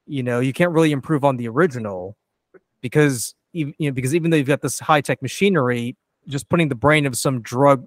you 0.06 0.22
know, 0.22 0.40
you 0.40 0.52
can't 0.52 0.72
really 0.72 0.92
improve 0.92 1.24
on 1.24 1.36
the 1.36 1.48
original 1.48 2.16
because, 2.80 3.34
you 3.52 3.74
know, 3.78 3.92
because 3.92 4.14
even 4.14 4.30
though 4.30 4.36
you've 4.36 4.46
got 4.46 4.62
this 4.62 4.78
high 4.78 5.00
tech 5.00 5.20
machinery, 5.20 5.96
just 6.28 6.48
putting 6.48 6.68
the 6.68 6.74
brain 6.74 7.04
of 7.04 7.16
some 7.16 7.42
drug, 7.42 7.86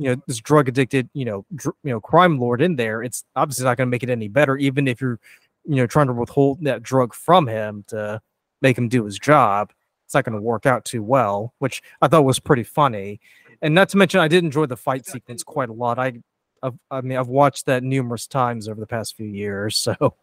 you 0.00 0.14
know, 0.16 0.22
this 0.26 0.38
drug 0.38 0.68
addicted, 0.68 1.08
you 1.12 1.24
know, 1.24 1.44
dr- 1.54 1.76
you 1.84 1.90
know, 1.90 2.00
crime 2.00 2.38
lord 2.38 2.62
in 2.62 2.76
there, 2.76 3.02
it's 3.02 3.24
obviously 3.36 3.64
not 3.64 3.76
going 3.76 3.86
to 3.86 3.90
make 3.90 4.02
it 4.02 4.10
any 4.10 4.28
better, 4.28 4.56
even 4.56 4.88
if 4.88 5.00
you're, 5.00 5.20
you 5.64 5.76
know, 5.76 5.86
trying 5.86 6.06
to 6.06 6.12
withhold 6.12 6.64
that 6.64 6.82
drug 6.82 7.14
from 7.14 7.46
him 7.46 7.84
to 7.88 8.20
make 8.62 8.76
him 8.76 8.88
do 8.88 9.04
his 9.04 9.18
job 9.18 9.72
it's 10.10 10.14
not 10.16 10.24
going 10.24 10.34
to 10.34 10.42
work 10.42 10.66
out 10.66 10.84
too 10.84 11.04
well, 11.04 11.54
which 11.60 11.84
I 12.02 12.08
thought 12.08 12.24
was 12.24 12.40
pretty 12.40 12.64
funny. 12.64 13.20
And 13.62 13.72
not 13.76 13.88
to 13.90 13.96
mention, 13.96 14.18
I 14.18 14.26
did 14.26 14.42
enjoy 14.42 14.66
the 14.66 14.76
fight 14.76 15.06
sequence 15.06 15.44
quite 15.44 15.68
a 15.68 15.72
lot. 15.72 16.00
I, 16.00 16.14
I've, 16.64 16.74
I 16.90 17.00
mean, 17.00 17.16
I've 17.16 17.28
watched 17.28 17.66
that 17.66 17.84
numerous 17.84 18.26
times 18.26 18.68
over 18.68 18.80
the 18.80 18.88
past 18.88 19.16
few 19.16 19.28
years, 19.28 19.76
so 19.76 20.16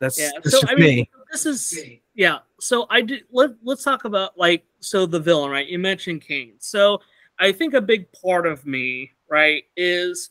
that's, 0.00 0.18
Yeah. 0.18 0.30
that's 0.42 0.50
So 0.50 0.62
just 0.62 0.72
I 0.72 0.74
mean, 0.74 0.84
me. 0.84 1.10
this 1.30 1.46
is 1.46 1.78
yeah. 2.16 2.38
So 2.58 2.88
I 2.90 3.02
did. 3.02 3.22
Let 3.30 3.50
Let's 3.62 3.84
talk 3.84 4.04
about 4.04 4.36
like 4.36 4.64
so 4.80 5.06
the 5.06 5.20
villain, 5.20 5.52
right? 5.52 5.68
You 5.68 5.78
mentioned 5.78 6.22
Kane. 6.22 6.54
So 6.58 7.00
I 7.38 7.52
think 7.52 7.74
a 7.74 7.80
big 7.80 8.06
part 8.12 8.46
of 8.46 8.66
me, 8.66 9.12
right, 9.30 9.64
is 9.76 10.30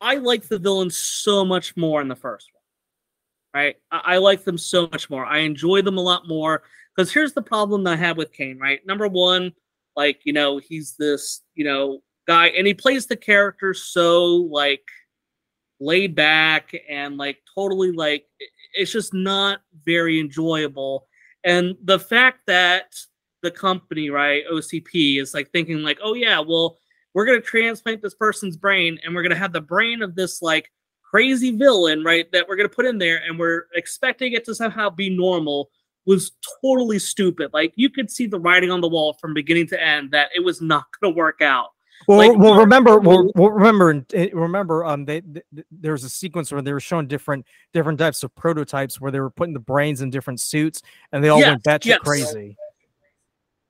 I 0.00 0.16
like 0.16 0.46
the 0.46 0.58
villains 0.58 0.96
so 0.96 1.44
much 1.44 1.76
more 1.76 2.00
in 2.00 2.08
the 2.08 2.16
first 2.16 2.50
one. 2.52 3.62
Right, 3.62 3.76
I, 3.90 4.14
I 4.14 4.18
like 4.18 4.44
them 4.44 4.58
so 4.58 4.88
much 4.92 5.08
more. 5.08 5.24
I 5.24 5.38
enjoy 5.38 5.82
them 5.82 5.98
a 5.98 6.02
lot 6.02 6.28
more 6.28 6.62
because 6.94 7.12
here's 7.12 7.32
the 7.32 7.42
problem 7.42 7.84
that 7.84 7.94
I 7.94 7.96
have 7.96 8.16
with 8.16 8.32
Kane. 8.32 8.58
Right, 8.58 8.84
number 8.86 9.08
one, 9.08 9.52
like 9.96 10.20
you 10.24 10.32
know, 10.32 10.58
he's 10.58 10.94
this 10.96 11.42
you 11.54 11.64
know 11.64 12.00
guy, 12.26 12.48
and 12.48 12.66
he 12.66 12.74
plays 12.74 13.06
the 13.06 13.16
character 13.16 13.72
so 13.74 14.26
like 14.26 14.82
laid 15.80 16.14
back 16.14 16.74
and 16.88 17.16
like 17.16 17.38
totally 17.54 17.92
like 17.92 18.26
it's 18.74 18.92
just 18.92 19.14
not 19.14 19.60
very 19.84 20.20
enjoyable. 20.20 21.06
And 21.44 21.76
the 21.82 21.98
fact 21.98 22.40
that 22.46 22.94
the 23.42 23.50
company, 23.50 24.10
right, 24.10 24.42
OCP, 24.50 25.20
is 25.20 25.34
like 25.34 25.50
thinking 25.50 25.82
like, 25.82 25.98
oh 26.02 26.14
yeah, 26.14 26.40
well, 26.40 26.78
we're 27.14 27.26
gonna 27.26 27.40
transplant 27.40 28.02
this 28.02 28.14
person's 28.14 28.56
brain 28.56 28.98
and 29.04 29.14
we're 29.14 29.22
gonna 29.22 29.34
have 29.34 29.52
the 29.52 29.60
brain 29.60 30.02
of 30.02 30.14
this 30.14 30.42
like 30.42 30.70
crazy 31.02 31.56
villain, 31.56 32.04
right, 32.04 32.30
that 32.32 32.46
we're 32.48 32.56
gonna 32.56 32.68
put 32.68 32.86
in 32.86 32.98
there 32.98 33.22
and 33.26 33.38
we're 33.38 33.64
expecting 33.74 34.32
it 34.32 34.44
to 34.44 34.54
somehow 34.54 34.90
be 34.90 35.10
normal 35.10 35.70
was 36.06 36.32
totally 36.62 36.98
stupid. 36.98 37.50
Like 37.52 37.72
you 37.76 37.90
could 37.90 38.10
see 38.10 38.26
the 38.26 38.40
writing 38.40 38.70
on 38.70 38.80
the 38.80 38.88
wall 38.88 39.14
from 39.20 39.34
beginning 39.34 39.66
to 39.68 39.82
end 39.82 40.10
that 40.12 40.30
it 40.34 40.40
was 40.40 40.60
not 40.60 40.84
gonna 41.00 41.14
work 41.14 41.42
out. 41.42 41.68
Well, 42.06 42.18
like, 42.18 42.38
well, 42.38 42.54
remember, 42.54 42.98
well, 43.00 43.30
remember, 43.34 44.04
remember, 44.32 44.84
um, 44.84 45.04
they, 45.04 45.20
th- 45.20 45.44
th- 45.54 45.66
there 45.70 45.92
was 45.92 46.04
a 46.04 46.08
sequence 46.08 46.52
where 46.52 46.62
they 46.62 46.72
were 46.72 46.80
showing 46.80 47.06
different, 47.06 47.44
different 47.72 47.98
types 47.98 48.22
of 48.22 48.34
prototypes 48.34 49.00
where 49.00 49.10
they 49.10 49.20
were 49.20 49.30
putting 49.30 49.52
the 49.52 49.60
brains 49.60 50.00
in 50.00 50.10
different 50.10 50.40
suits, 50.40 50.80
and 51.12 51.22
they 51.22 51.28
all 51.28 51.40
went 51.40 51.62
Yes, 51.66 51.78
batshit 51.80 51.86
yes. 51.86 51.98
crazy. 51.98 52.56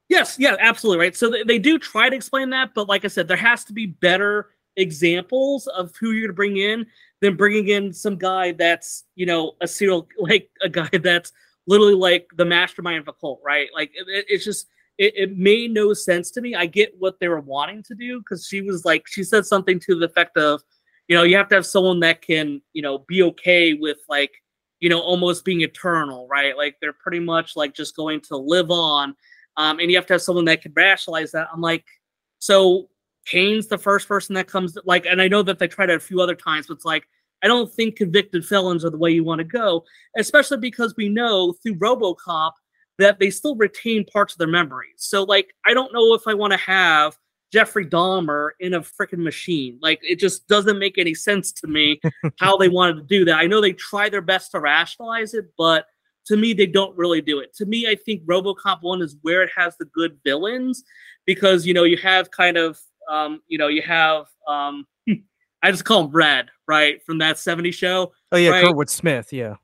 Yes, 0.09 0.39
yeah, 0.39 0.57
absolutely 0.59 1.01
right. 1.05 1.17
So 1.17 1.31
they, 1.31 1.43
they 1.43 1.59
do 1.59 1.79
try 1.79 2.09
to 2.09 2.17
explain 2.17 2.51
that, 2.51 2.71
but 2.75 2.89
like 2.89 3.05
I 3.05 3.09
said, 3.09 3.29
there 3.29 3.37
has 3.37 3.65
to 3.65 3.73
be 3.73 3.87
better 3.87 4.51
examples 4.77 5.67
of 5.69 5.95
who 5.97 6.13
you're 6.13 6.23
going 6.23 6.29
to 6.29 6.35
bring 6.35 6.57
in 6.57 6.87
than 7.21 7.37
bringing 7.37 7.69
in 7.69 7.93
some 7.93 8.17
guy 8.17 8.53
that's 8.53 9.05
you 9.17 9.27
know 9.27 9.53
a 9.61 9.67
serial 9.67 10.09
like 10.19 10.51
a 10.63 10.69
guy 10.69 10.89
that's 11.03 11.33
literally 11.67 11.95
like 11.95 12.29
the 12.37 12.45
mastermind 12.45 12.99
of 13.01 13.09
a 13.09 13.13
cult, 13.13 13.41
right? 13.45 13.69
Like 13.75 13.91
it, 13.95 14.07
it- 14.09 14.27
it's 14.29 14.45
just 14.45 14.69
it, 14.99 15.13
it 15.17 15.37
made 15.37 15.73
no 15.73 15.93
sense 15.95 16.31
to 16.33 16.41
me. 16.41 16.55
I 16.55 16.67
get 16.67 16.93
what 16.99 17.21
they 17.21 17.29
were 17.29 17.41
wanting 17.41 17.83
to 17.85 17.95
do 17.95 18.19
because 18.21 18.47
she 18.47 18.63
was 18.63 18.85
like 18.85 19.07
she 19.07 19.23
said 19.25 19.45
something 19.47 19.79
to 19.81 19.95
the 19.99 20.07
effect 20.07 20.37
of, 20.39 20.63
you 21.09 21.17
know, 21.17 21.23
you 21.23 21.37
have 21.37 21.49
to 21.51 21.55
have 21.57 21.67
someone 21.67 22.01
that 22.01 22.23
can 22.23 22.63
you 22.73 22.83
know 22.83 22.99
be 23.09 23.23
okay 23.25 23.75
with 23.75 23.99
like 24.09 24.33
you 24.81 24.89
know 24.89 25.01
almost 25.01 25.45
being 25.45 25.61
eternal, 25.61 26.27
right? 26.31 26.57
Like 26.57 26.77
they're 26.81 26.93
pretty 26.95 27.21
much 27.21 27.57
like 27.57 27.75
just 27.75 27.95
going 27.97 28.21
to 28.23 28.37
live 28.37 28.71
on 28.71 29.15
um, 29.59 29.81
and 29.81 29.91
you 29.91 29.97
have 29.97 30.07
to 30.07 30.15
have 30.15 30.23
someone 30.23 30.47
that 30.47 30.63
can 30.63 30.73
rationalize 30.75 31.33
that. 31.33 31.49
I'm 31.53 31.61
like, 31.61 31.85
so 32.39 32.89
Kane's 33.27 33.67
the 33.67 33.77
first 33.77 34.09
person 34.09 34.35
that 34.37 34.47
comes 34.47 34.79
like, 34.85 35.05
and 35.05 35.21
I 35.21 35.29
know 35.29 35.43
that 35.43 35.59
they 35.59 35.69
tried 35.69 35.91
it 35.91 35.97
a 35.97 36.01
few 36.01 36.23
other 36.23 36.37
times, 36.37 36.69
but 36.69 36.75
it's 36.75 36.85
like, 36.85 37.07
I 37.43 37.49
don't 37.49 37.73
think 37.73 37.97
convicted 37.97 38.47
felons 38.47 38.85
are 38.85 38.91
the 38.91 38.97
way 38.97 39.11
you 39.11 39.25
want 39.25 39.41
to 39.41 39.45
go, 39.45 39.85
especially 40.17 40.59
because 40.59 40.95
we 40.97 41.09
know 41.09 41.53
through 41.63 41.75
RoboCop 41.75 42.53
that 42.99 43.19
they 43.19 43.31
still 43.31 43.57
retain 43.57 44.05
parts 44.05 44.35
of 44.35 44.39
their 44.39 44.49
memories. 44.49 44.95
So 44.97 45.25
like 45.25 45.53
I 45.67 45.75
don't 45.75 45.93
know 45.93 46.15
if 46.15 46.23
I 46.27 46.35
want 46.35 46.53
to 46.53 46.59
have 46.59 47.17
Jeffrey 47.53 47.87
Dahmer 47.87 48.51
in 48.61 48.75
a 48.75 48.81
freaking 48.81 49.19
machine. 49.19 49.79
Like 49.83 50.01
it 50.03 50.19
just 50.19 50.47
doesn't 50.49 50.79
make 50.79 50.99
any 50.99 51.15
sense 51.15 51.53
to 51.53 51.67
me 51.67 52.01
how 52.39 52.57
they 52.57 52.69
wanted 52.69 52.97
to 52.97 53.03
do 53.03 53.25
that. 53.25 53.39
I 53.39 53.47
know 53.47 53.61
they 53.61 53.73
try 53.73 54.09
their 54.09 54.23
best 54.23 54.53
to 54.53 54.61
rationalize 54.61 55.35
it, 55.35 55.47
but 55.57 55.87
to 56.29 56.37
me 56.37 56.53
they 56.53 56.67
don't 56.67 56.97
really 56.97 57.21
do 57.21 57.41
it. 57.41 57.55
To 57.57 57.67
me, 57.67 57.89
I 57.89 57.95
think 57.95 58.23
RoboCop 58.25 58.79
1 58.83 59.03
is 59.03 59.17
where 59.23 59.43
it 59.43 59.51
has 59.57 59.77
the 59.77 59.87
good 59.87 60.19
villains 60.25 60.85
because 61.27 61.67
you 61.67 61.75
know 61.75 61.85
you 61.85 61.97
have 61.99 62.31
kind 62.31 62.57
of 62.57 62.79
um, 63.09 63.41
you 63.49 63.59
know, 63.59 63.69
you 63.69 63.83
have 63.83 64.27
um 64.47 64.87
I 65.63 65.71
just 65.71 65.85
call 65.85 66.05
him 66.05 66.11
Red, 66.11 66.51
right? 66.69 67.03
From 67.05 67.19
that 67.19 67.39
70 67.39 67.73
show. 67.73 68.13
Oh 68.31 68.37
yeah, 68.37 68.51
right? 68.51 68.65
Kurtwood 68.65 68.89
Smith. 68.89 69.33
Yeah. 69.33 69.57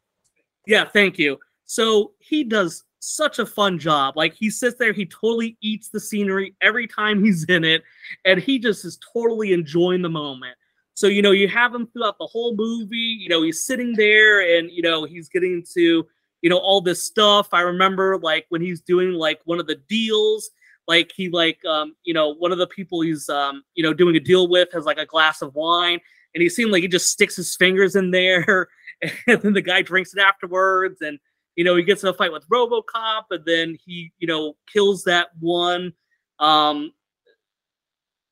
Yeah, 0.67 0.85
thank 0.85 1.19
you. 1.19 1.39
So 1.67 2.13
he 2.19 2.43
does 2.43 2.85
such 3.01 3.39
a 3.39 3.47
fun 3.47 3.79
job. 3.79 4.17
Like 4.17 4.35
he 4.35 4.51
sits 4.51 4.79
there, 4.79 4.93
he 4.93 5.07
totally 5.07 5.57
eats 5.61 5.91
the 5.91 6.01
scenery 6.01 6.57
every 6.63 6.87
time 6.87 7.23
he's 7.23 7.45
in 7.45 7.65
it, 7.65 7.83
and 8.25 8.41
he 8.41 8.59
just 8.59 8.85
is 8.85 8.99
totally 9.13 9.53
enjoying 9.53 10.03
the 10.03 10.09
moment. 10.09 10.57
So 10.95 11.07
you 11.07 11.23
know, 11.23 11.33
you 11.33 11.49
have 11.49 11.75
him 11.75 11.87
throughout 11.89 12.19
the 12.19 12.27
whole 12.27 12.57
movie. 12.57 12.97
You 12.97 13.29
know, 13.29 13.43
he's 13.43 13.67
sitting 13.67 13.95
there, 13.95 14.59
and 14.59 14.71
you 14.71 14.83
know, 14.83 15.05
he's 15.05 15.29
getting 15.29 15.65
to 15.75 16.07
you 16.45 16.51
know 16.51 16.59
all 16.59 16.83
this 16.83 17.03
stuff. 17.03 17.49
I 17.55 17.63
remember 17.63 18.19
like 18.19 18.45
when 18.51 18.61
he's 18.61 18.83
doing 18.83 19.13
like 19.13 19.41
one 19.47 19.59
of 19.59 19.67
the 19.67 19.81
deals. 19.89 20.51
Like 20.87 21.11
he 21.17 21.31
like 21.31 21.65
um 21.65 21.97
you 22.05 22.13
know 22.13 22.35
one 22.35 22.53
of 22.53 22.59
the 22.59 22.67
people 22.67 23.01
he's 23.01 23.31
um 23.31 23.65
you 23.75 23.83
know 23.83 23.95
doing 23.95 24.15
a 24.17 24.21
deal 24.21 24.49
with 24.49 24.71
has 24.75 24.85
like 24.85 24.99
a 24.99 25.07
glass 25.07 25.41
of 25.41 25.55
wine 25.55 25.99
and 26.35 26.43
he 26.43 26.51
seemed 26.51 26.73
like 26.73 26.83
he 26.83 26.89
just 26.89 27.09
sticks 27.09 27.37
his 27.37 27.57
fingers 27.57 27.97
in 27.97 28.11
there 28.11 28.69
and 29.27 29.41
then 29.41 29.55
the 29.55 29.63
guy 29.63 29.81
drinks 29.81 30.13
it 30.13 30.21
afterwards 30.21 31.01
and 31.01 31.19
you 31.57 31.65
know 31.65 31.75
he 31.75 31.83
gets 31.83 32.03
in 32.03 32.11
a 32.11 32.13
fight 32.13 32.33
with 32.33 32.47
robocop 32.51 33.23
and 33.31 33.47
then 33.47 33.79
he 33.87 34.13
you 34.19 34.27
know 34.27 34.55
kills 34.71 35.05
that 35.05 35.29
one 35.41 35.95
um 36.39 36.93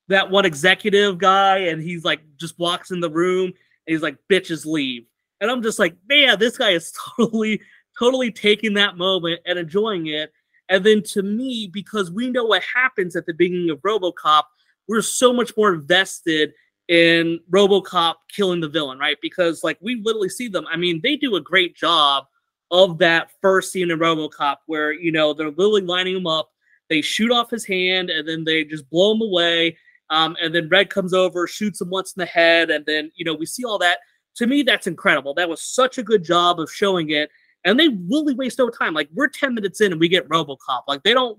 that 0.09 0.31
one 0.31 0.45
executive 0.45 1.17
guy 1.17 1.57
and 1.57 1.83
he's 1.83 2.05
like 2.05 2.21
just 2.37 2.59
walks 2.59 2.91
in 2.91 3.01
the 3.01 3.09
room 3.09 3.47
and 3.47 3.55
he's 3.87 4.03
like 4.03 4.19
bitches 4.31 4.67
leave 4.67 5.07
and 5.41 5.51
i'm 5.51 5.63
just 5.63 5.79
like 5.79 5.97
man 6.07 6.39
this 6.39 6.59
guy 6.59 6.73
is 6.73 6.93
totally 7.17 7.63
totally 7.99 8.31
taking 8.31 8.75
that 8.75 8.97
moment 8.97 9.41
and 9.47 9.59
enjoying 9.59 10.07
it 10.07 10.33
and 10.69 10.85
then 10.85 11.03
to 11.03 11.23
me 11.23 11.69
because 11.73 12.11
we 12.11 12.31
know 12.31 12.45
what 12.45 12.63
happens 12.75 13.17
at 13.17 13.27
the 13.27 13.35
beginning 13.35 13.71
of 13.71 13.79
robocop 13.81 14.45
we're 14.89 15.03
so 15.03 15.33
much 15.33 15.53
more 15.57 15.73
invested 15.73 16.53
in 16.89 17.41
RoboCop 17.51 18.15
killing 18.35 18.61
the 18.61 18.69
villain, 18.69 18.99
right? 18.99 19.17
Because 19.23 19.63
like 19.63 19.79
we 19.81 20.03
literally 20.03 20.29
see 20.29 20.49
them. 20.49 20.67
I 20.71 20.77
mean, 20.77 21.01
they 21.03 21.17
do 21.17 21.37
a 21.37 21.41
great 21.41 21.77
job 21.77 22.25
of 22.71 22.99
that 22.99 23.31
first 23.41 23.73
scene 23.73 23.91
in 23.91 23.99
RoboCop 23.99 24.57
where 24.67 24.93
you 24.93 25.13
know 25.13 25.33
they're 25.33 25.51
literally 25.51 25.83
lining 25.83 26.17
him 26.17 26.27
up. 26.27 26.51
They 26.89 27.01
shoot 27.01 27.31
off 27.31 27.51
his 27.51 27.65
hand 27.65 28.11
and 28.11 28.29
then 28.29 28.45
they 28.45 28.65
just 28.65 28.89
blow 28.91 29.15
him 29.15 29.23
away. 29.23 29.79
Um, 30.11 30.37
and 30.43 30.55
then 30.55 30.69
Red 30.69 30.91
comes 30.91 31.15
over, 31.15 31.47
shoots 31.47 31.81
him 31.81 31.89
once 31.89 32.13
in 32.15 32.21
the 32.21 32.27
head, 32.27 32.71
and 32.71 32.85
then 32.85 33.11
you 33.15 33.25
know 33.25 33.35
we 33.35 33.47
see 33.47 33.65
all 33.65 33.79
that. 33.79 33.99
To 34.37 34.47
me, 34.47 34.63
that's 34.63 34.87
incredible. 34.87 35.35
That 35.35 35.49
was 35.49 35.63
such 35.63 35.99
a 35.99 36.03
good 36.03 36.25
job 36.25 36.59
of 36.59 36.71
showing 36.71 37.11
it, 37.11 37.31
and 37.65 37.79
they 37.79 37.89
really 37.89 38.35
waste 38.35 38.59
no 38.59 38.69
time. 38.71 38.95
Like 38.95 39.09
we're 39.13 39.29
ten 39.29 39.55
minutes 39.55 39.81
in 39.81 39.93
and 39.93 40.01
we 40.01 40.09
get 40.09 40.29
RoboCop. 40.29 40.83
Like 40.89 41.03
they 41.03 41.15
don't, 41.15 41.39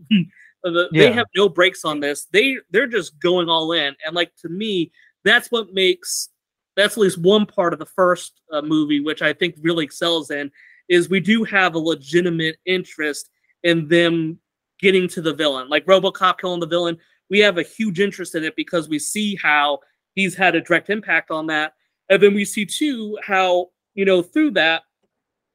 they 0.64 0.76
Yeah. 0.92 1.10
have 1.10 1.28
no 1.36 1.50
breaks 1.50 1.84
on 1.86 2.00
this. 2.00 2.26
They 2.32 2.58
they're 2.72 2.88
just 2.88 3.20
going 3.20 3.50
all 3.50 3.72
in, 3.74 3.96
and 4.06 4.16
like 4.16 4.36
to 4.42 4.50
me, 4.50 4.92
that's 5.24 5.52
what 5.52 5.74
makes 5.74 6.30
that's 6.76 6.98
at 6.98 7.02
least 7.02 7.18
one 7.20 7.46
part 7.46 7.74
of 7.74 7.80
the 7.80 7.86
first 7.86 8.42
uh, 8.52 8.62
movie 8.62 9.00
which 9.00 9.22
i 9.22 9.32
think 9.32 9.56
really 9.62 9.86
excels 9.86 10.32
in 10.32 10.50
is 10.90 11.10
we 11.10 11.20
do 11.20 11.44
have 11.44 11.76
a 11.76 11.80
legitimate 11.80 12.56
interest 12.66 13.30
in 13.64 13.88
them 13.88 14.38
getting 14.80 15.08
to 15.08 15.22
the 15.22 15.34
villain 15.34 15.70
like 15.70 15.86
robocop 15.86 16.40
killing 16.40 16.60
the 16.60 16.68
villain 16.68 16.98
we 17.30 17.40
have 17.40 17.58
a 17.58 17.64
huge 17.64 18.00
interest 18.00 18.36
in 18.36 18.44
it 18.44 18.56
because 18.56 18.90
we 18.90 18.98
see 19.00 19.36
how 19.42 19.80
he's 20.16 20.36
had 20.36 20.56
a 20.56 20.62
direct 20.62 20.90
impact 20.90 21.32
on 21.32 21.46
that 21.48 21.74
and 22.10 22.22
then 22.22 22.34
we 22.34 22.44
see 22.44 22.66
too 22.66 23.18
how 23.24 23.68
you 23.94 24.04
know 24.04 24.22
through 24.22 24.52
that 24.52 24.82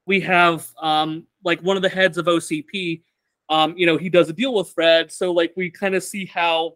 we 0.09 0.19
have 0.21 0.67
um 0.83 1.25
like 1.45 1.61
one 1.61 1.77
of 1.77 1.83
the 1.83 1.89
heads 1.89 2.19
of 2.19 2.27
ocp 2.27 3.03
um 3.49 3.75
you 3.77 3.87
know 3.87 3.97
he 3.97 4.09
does 4.09 4.29
a 4.29 4.33
deal 4.33 4.55
with 4.55 4.69
fred 4.71 5.13
so 5.13 5.33
like 5.33 5.53
we 5.57 5.71
kind 5.71 5.95
of 5.95 6.03
see 6.03 6.27
how 6.27 6.73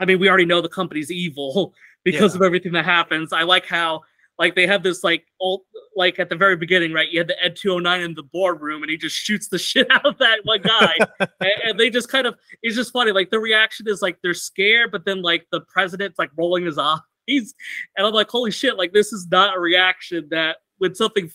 i 0.00 0.04
mean 0.04 0.18
we 0.18 0.28
already 0.28 0.44
know 0.44 0.60
the 0.60 0.68
company's 0.68 1.10
evil 1.10 1.72
because 2.04 2.34
Yeah. 2.34 2.38
of 2.38 2.42
everything 2.42 2.72
that 2.72 2.84
happens. 2.84 3.32
I 3.32 3.44
like 3.44 3.64
how 3.66 4.02
like 4.38 4.54
they 4.54 4.66
have 4.66 4.82
this 4.82 5.02
like 5.02 5.24
old 5.40 5.62
like 5.96 6.18
at 6.18 6.28
the 6.28 6.36
very 6.36 6.56
beginning, 6.56 6.92
right? 6.92 7.08
You 7.10 7.20
had 7.20 7.28
the 7.28 7.42
Ed 7.42 7.56
209 7.56 8.00
in 8.02 8.14
the 8.14 8.24
boardroom 8.24 8.82
and 8.82 8.90
he 8.90 8.98
just 8.98 9.16
shoots 9.16 9.48
the 9.48 9.58
shit 9.70 9.90
out 9.90 10.04
of 10.04 10.18
that 10.18 10.40
one 10.44 10.60
guy. 10.60 10.92
and, 11.20 11.50
and 11.64 11.80
they 11.80 11.88
just 11.88 12.10
kind 12.10 12.26
of 12.26 12.34
it's 12.62 12.76
just 12.76 12.92
funny. 12.92 13.10
Like 13.12 13.30
the 13.30 13.38
reaction 13.40 13.88
is 13.88 14.02
like 14.02 14.18
they're 14.22 14.34
scared, 14.34 14.92
but 14.92 15.06
then 15.06 15.22
like 15.22 15.46
the 15.50 15.62
president's 15.62 16.18
like 16.18 16.30
rolling 16.36 16.66
his 16.66 16.76
eyes. 16.76 16.98
And 17.26 17.46
I'm 18.06 18.12
like, 18.12 18.28
holy 18.28 18.50
shit, 18.50 18.76
like 18.76 18.92
this 18.92 19.10
is 19.12 19.26
not 19.30 19.56
a 19.56 19.60
reaction 19.60 20.26
that 20.30 20.58
when 20.78 20.94
something 20.94 21.30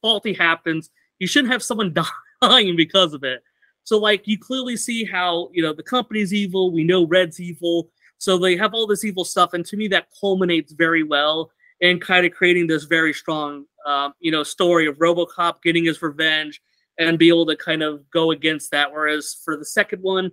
faulty 0.00 0.32
happens, 0.32 0.90
you 1.18 1.26
shouldn't 1.26 1.52
have 1.52 1.62
someone 1.62 1.94
dying 2.42 2.76
because 2.76 3.12
of 3.12 3.24
it. 3.24 3.42
So 3.84 3.98
like 3.98 4.26
you 4.26 4.38
clearly 4.38 4.76
see 4.76 5.04
how 5.04 5.48
you 5.52 5.62
know 5.62 5.72
the 5.72 5.82
company's 5.82 6.34
evil. 6.34 6.72
We 6.72 6.84
know 6.84 7.06
Red's 7.06 7.40
evil. 7.40 7.90
So 8.18 8.38
they 8.38 8.56
have 8.56 8.72
all 8.72 8.86
this 8.86 9.04
evil 9.04 9.24
stuff, 9.24 9.52
and 9.52 9.64
to 9.66 9.76
me, 9.76 9.88
that 9.88 10.08
culminates 10.18 10.72
very 10.72 11.02
well 11.02 11.50
in 11.80 12.00
kind 12.00 12.24
of 12.24 12.32
creating 12.32 12.66
this 12.66 12.84
very 12.84 13.12
strong, 13.12 13.66
um, 13.84 14.14
you 14.20 14.32
know, 14.32 14.42
story 14.42 14.86
of 14.86 14.96
RoboCop 14.96 15.62
getting 15.62 15.84
his 15.84 16.00
revenge 16.00 16.62
and 16.98 17.18
be 17.18 17.28
able 17.28 17.46
to 17.46 17.56
kind 17.56 17.82
of 17.82 18.08
go 18.10 18.30
against 18.30 18.70
that. 18.70 18.90
Whereas 18.90 19.36
for 19.44 19.56
the 19.56 19.64
second 19.64 20.02
one, 20.02 20.30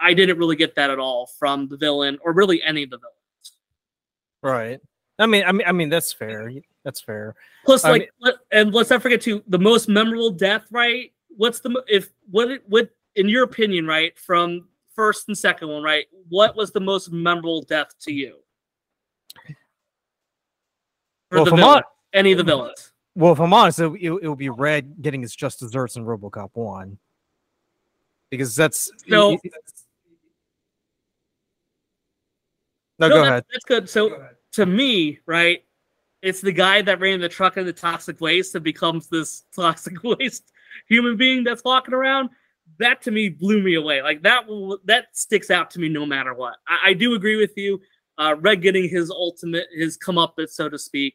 I 0.00 0.14
didn't 0.14 0.38
really 0.38 0.56
get 0.56 0.74
that 0.74 0.90
at 0.90 0.98
all 0.98 1.30
from 1.38 1.68
the 1.68 1.76
villain 1.76 2.18
or 2.22 2.32
really 2.32 2.62
any 2.62 2.82
of 2.82 2.90
the 2.90 2.98
villains. 2.98 3.52
Right. 4.42 4.80
I 5.18 5.26
mean, 5.26 5.44
I 5.46 5.52
mean, 5.52 5.66
I 5.66 5.72
mean, 5.72 5.88
that's 5.90 6.12
fair. 6.12 6.50
That's 6.84 7.00
fair. 7.00 7.34
Plus, 7.64 7.84
I 7.84 7.90
like, 7.92 8.10
mean- 8.22 8.34
and 8.52 8.72
let's 8.74 8.90
not 8.90 9.02
forget 9.02 9.20
too, 9.20 9.42
the 9.48 9.58
most 9.58 9.88
memorable 9.88 10.30
death, 10.30 10.66
right? 10.70 11.12
What's 11.36 11.60
the 11.60 11.82
if 11.88 12.10
what 12.30 12.48
what 12.68 12.90
in 13.16 13.28
your 13.28 13.44
opinion, 13.44 13.86
right, 13.86 14.18
from 14.18 14.68
first 14.94 15.28
and 15.28 15.36
second 15.36 15.68
one, 15.68 15.82
right? 15.82 16.06
What 16.28 16.56
was 16.56 16.70
the 16.72 16.80
most 16.80 17.10
memorable 17.12 17.62
death 17.62 17.94
to 18.02 18.12
you? 18.12 18.36
For 21.30 21.36
Well, 21.36 21.44
the 21.44 21.56
villain, 21.56 21.82
any 22.12 22.32
of 22.32 22.38
the 22.38 22.44
villains. 22.44 22.92
Well, 23.14 23.32
if 23.32 23.40
I'm 23.40 23.52
honest, 23.52 23.78
it, 23.80 23.92
it, 24.00 24.10
it 24.22 24.28
would 24.28 24.38
be 24.38 24.48
Red 24.48 25.00
getting 25.02 25.20
his 25.22 25.34
just 25.34 25.60
desserts 25.60 25.96
in 25.96 26.04
RoboCop 26.04 26.50
One, 26.54 26.98
because 28.30 28.54
that's 28.56 28.90
No. 29.06 29.32
No, 29.32 29.38
No, 32.98 33.08
go 33.08 33.22
that- 33.22 33.28
ahead. 33.28 33.44
That's 33.52 33.64
good. 33.64 33.88
So 33.88 34.28
to 34.52 34.66
me, 34.66 35.20
right, 35.26 35.64
it's 36.22 36.40
the 36.40 36.52
guy 36.52 36.82
that 36.82 37.00
ran 37.00 37.20
the 37.20 37.28
truck 37.28 37.56
in 37.56 37.64
the 37.66 37.72
toxic 37.72 38.20
waste 38.20 38.52
that 38.52 38.60
becomes 38.60 39.08
this 39.08 39.44
toxic 39.54 40.02
waste 40.02 40.52
human 40.88 41.16
being 41.16 41.44
that's 41.44 41.64
walking 41.64 41.94
around. 41.94 42.30
That 42.78 43.02
to 43.02 43.10
me 43.10 43.28
blew 43.28 43.62
me 43.62 43.74
away. 43.74 44.00
Like 44.02 44.22
that, 44.22 44.46
will- 44.46 44.78
that 44.84 45.06
sticks 45.12 45.50
out 45.50 45.70
to 45.72 45.80
me 45.80 45.88
no 45.88 46.06
matter 46.06 46.34
what. 46.34 46.56
I, 46.68 46.90
I 46.90 46.92
do 46.94 47.14
agree 47.14 47.36
with 47.36 47.52
you. 47.56 47.80
Uh, 48.18 48.36
Red 48.38 48.60
getting 48.62 48.88
his 48.88 49.10
ultimate, 49.10 49.66
his 49.74 49.96
comeuppance, 49.98 50.50
so 50.50 50.68
to 50.68 50.78
speak, 50.78 51.14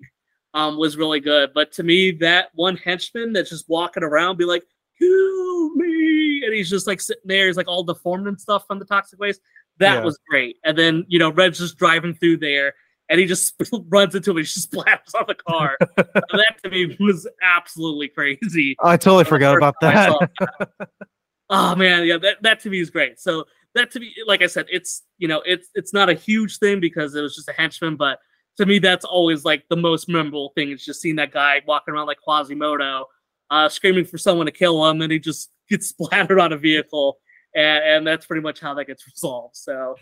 um, 0.55 0.77
was 0.77 0.97
really 0.97 1.19
good. 1.19 1.51
But 1.53 1.71
to 1.74 1.83
me, 1.83 2.12
that 2.12 2.50
one 2.55 2.77
henchman 2.77 3.31
that's 3.31 3.50
just 3.51 3.69
walking 3.69 4.01
around, 4.03 4.38
be 4.38 4.45
like, 4.45 4.63
"Kill 4.97 5.75
me," 5.75 6.41
and 6.45 6.53
he's 6.53 6.69
just 6.69 6.88
like 6.88 7.00
sitting 7.00 7.21
there, 7.25 7.45
he's 7.45 7.57
like 7.57 7.67
all 7.67 7.83
deformed 7.83 8.27
and 8.27 8.39
stuff 8.41 8.65
from 8.65 8.79
the 8.79 8.85
toxic 8.85 9.19
waste. 9.19 9.41
That 9.77 9.95
Yeah. 10.00 10.03
was 10.03 10.17
great. 10.27 10.57
And 10.65 10.75
then 10.77 11.05
you 11.07 11.19
know, 11.19 11.31
Red's 11.31 11.59
just 11.59 11.77
driving 11.77 12.15
through 12.15 12.38
there, 12.38 12.74
and 13.09 13.19
he 13.19 13.25
just 13.25 13.53
runs 13.89 14.15
into 14.15 14.31
him. 14.31 14.38
and 14.38 14.45
He 14.45 14.51
just 14.51 14.71
splatters 14.71 15.13
on 15.15 15.25
the 15.27 15.35
car. 15.35 15.77
that 15.95 16.55
to 16.63 16.69
me 16.69 16.95
was 17.00 17.27
absolutely 17.41 18.07
crazy. 18.09 18.75
I 18.83 18.97
totally 18.97 19.25
forgot 19.25 19.57
about 19.57 19.75
time 19.81 19.97
I 19.97 20.07
saw 20.07 20.19
that. 20.19 20.69
that. 20.79 20.89
oh 21.50 21.75
man, 21.75 22.05
yeah, 22.05 22.17
that, 22.17 22.41
that 22.41 22.59
to 22.62 22.69
me 22.69 22.79
is 22.79 22.89
great. 22.89 23.19
So 23.19 23.45
that 23.75 23.91
to 23.91 24.00
me, 24.00 24.13
like 24.25 24.41
I 24.41 24.47
said, 24.47 24.65
it's 24.71 25.03
you 25.17 25.27
know, 25.27 25.41
it's 25.45 25.69
it's 25.75 25.93
not 25.93 26.09
a 26.09 26.13
huge 26.13 26.57
thing 26.57 26.79
because 26.79 27.15
it 27.15 27.21
was 27.21 27.35
just 27.35 27.50
a 27.50 27.53
henchman, 27.53 27.95
but 27.95 28.19
to 28.57 28.65
me, 28.65 28.79
that's 28.79 29.05
always 29.05 29.43
like 29.43 29.65
the 29.69 29.75
most 29.75 30.07
memorable 30.07 30.51
thing. 30.55 30.71
Is 30.71 30.83
just 30.83 31.01
seeing 31.01 31.17
that 31.17 31.31
guy 31.31 31.62
walking 31.67 31.93
around 31.93 32.07
like 32.07 32.19
Quasimodo, 32.25 33.05
uh, 33.50 33.69
screaming 33.69 34.05
for 34.05 34.17
someone 34.17 34.45
to 34.45 34.51
kill 34.51 34.85
him, 34.89 35.01
and 35.01 35.12
he 35.12 35.19
just 35.19 35.51
gets 35.69 35.88
splattered 35.88 36.39
on 36.39 36.53
a 36.53 36.57
vehicle, 36.57 37.17
and, 37.53 37.83
and 37.83 38.07
that's 38.07 38.25
pretty 38.25 38.41
much 38.41 38.62
how 38.62 38.74
that 38.74 38.85
gets 38.85 39.05
resolved. 39.05 39.57
So 39.57 39.95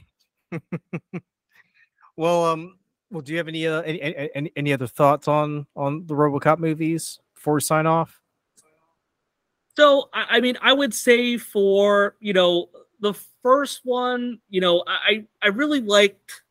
well, 2.16 2.46
um, 2.46 2.78
well, 3.14 3.22
do 3.22 3.32
you 3.32 3.38
have 3.38 3.48
any 3.48 3.68
uh, 3.68 3.82
any, 3.84 4.02
any 4.02 4.52
any- 4.56 4.74
other 4.74 4.88
thoughts 4.88 5.28
on 5.28 5.68
on 5.76 6.06
the 6.08 6.16
RoboCop 6.16 6.58
movies 6.58 7.20
before 7.34 7.54
we 7.54 7.62
sign 7.62 7.86
off? 7.86 8.20
So 9.78 10.10
I, 10.14 10.38
I 10.38 10.40
mean, 10.42 10.58
I 10.62 10.74
would 10.74 10.94
say 10.94 11.38
for 11.38 12.16
you 12.20 12.34
know 12.34 12.70
the 13.00 13.14
first 13.42 13.82
one, 13.84 14.40
you 14.50 14.62
know, 14.62 14.84
I 14.88 15.26
I 15.42 15.48
really 15.48 15.80
liked 15.82 16.42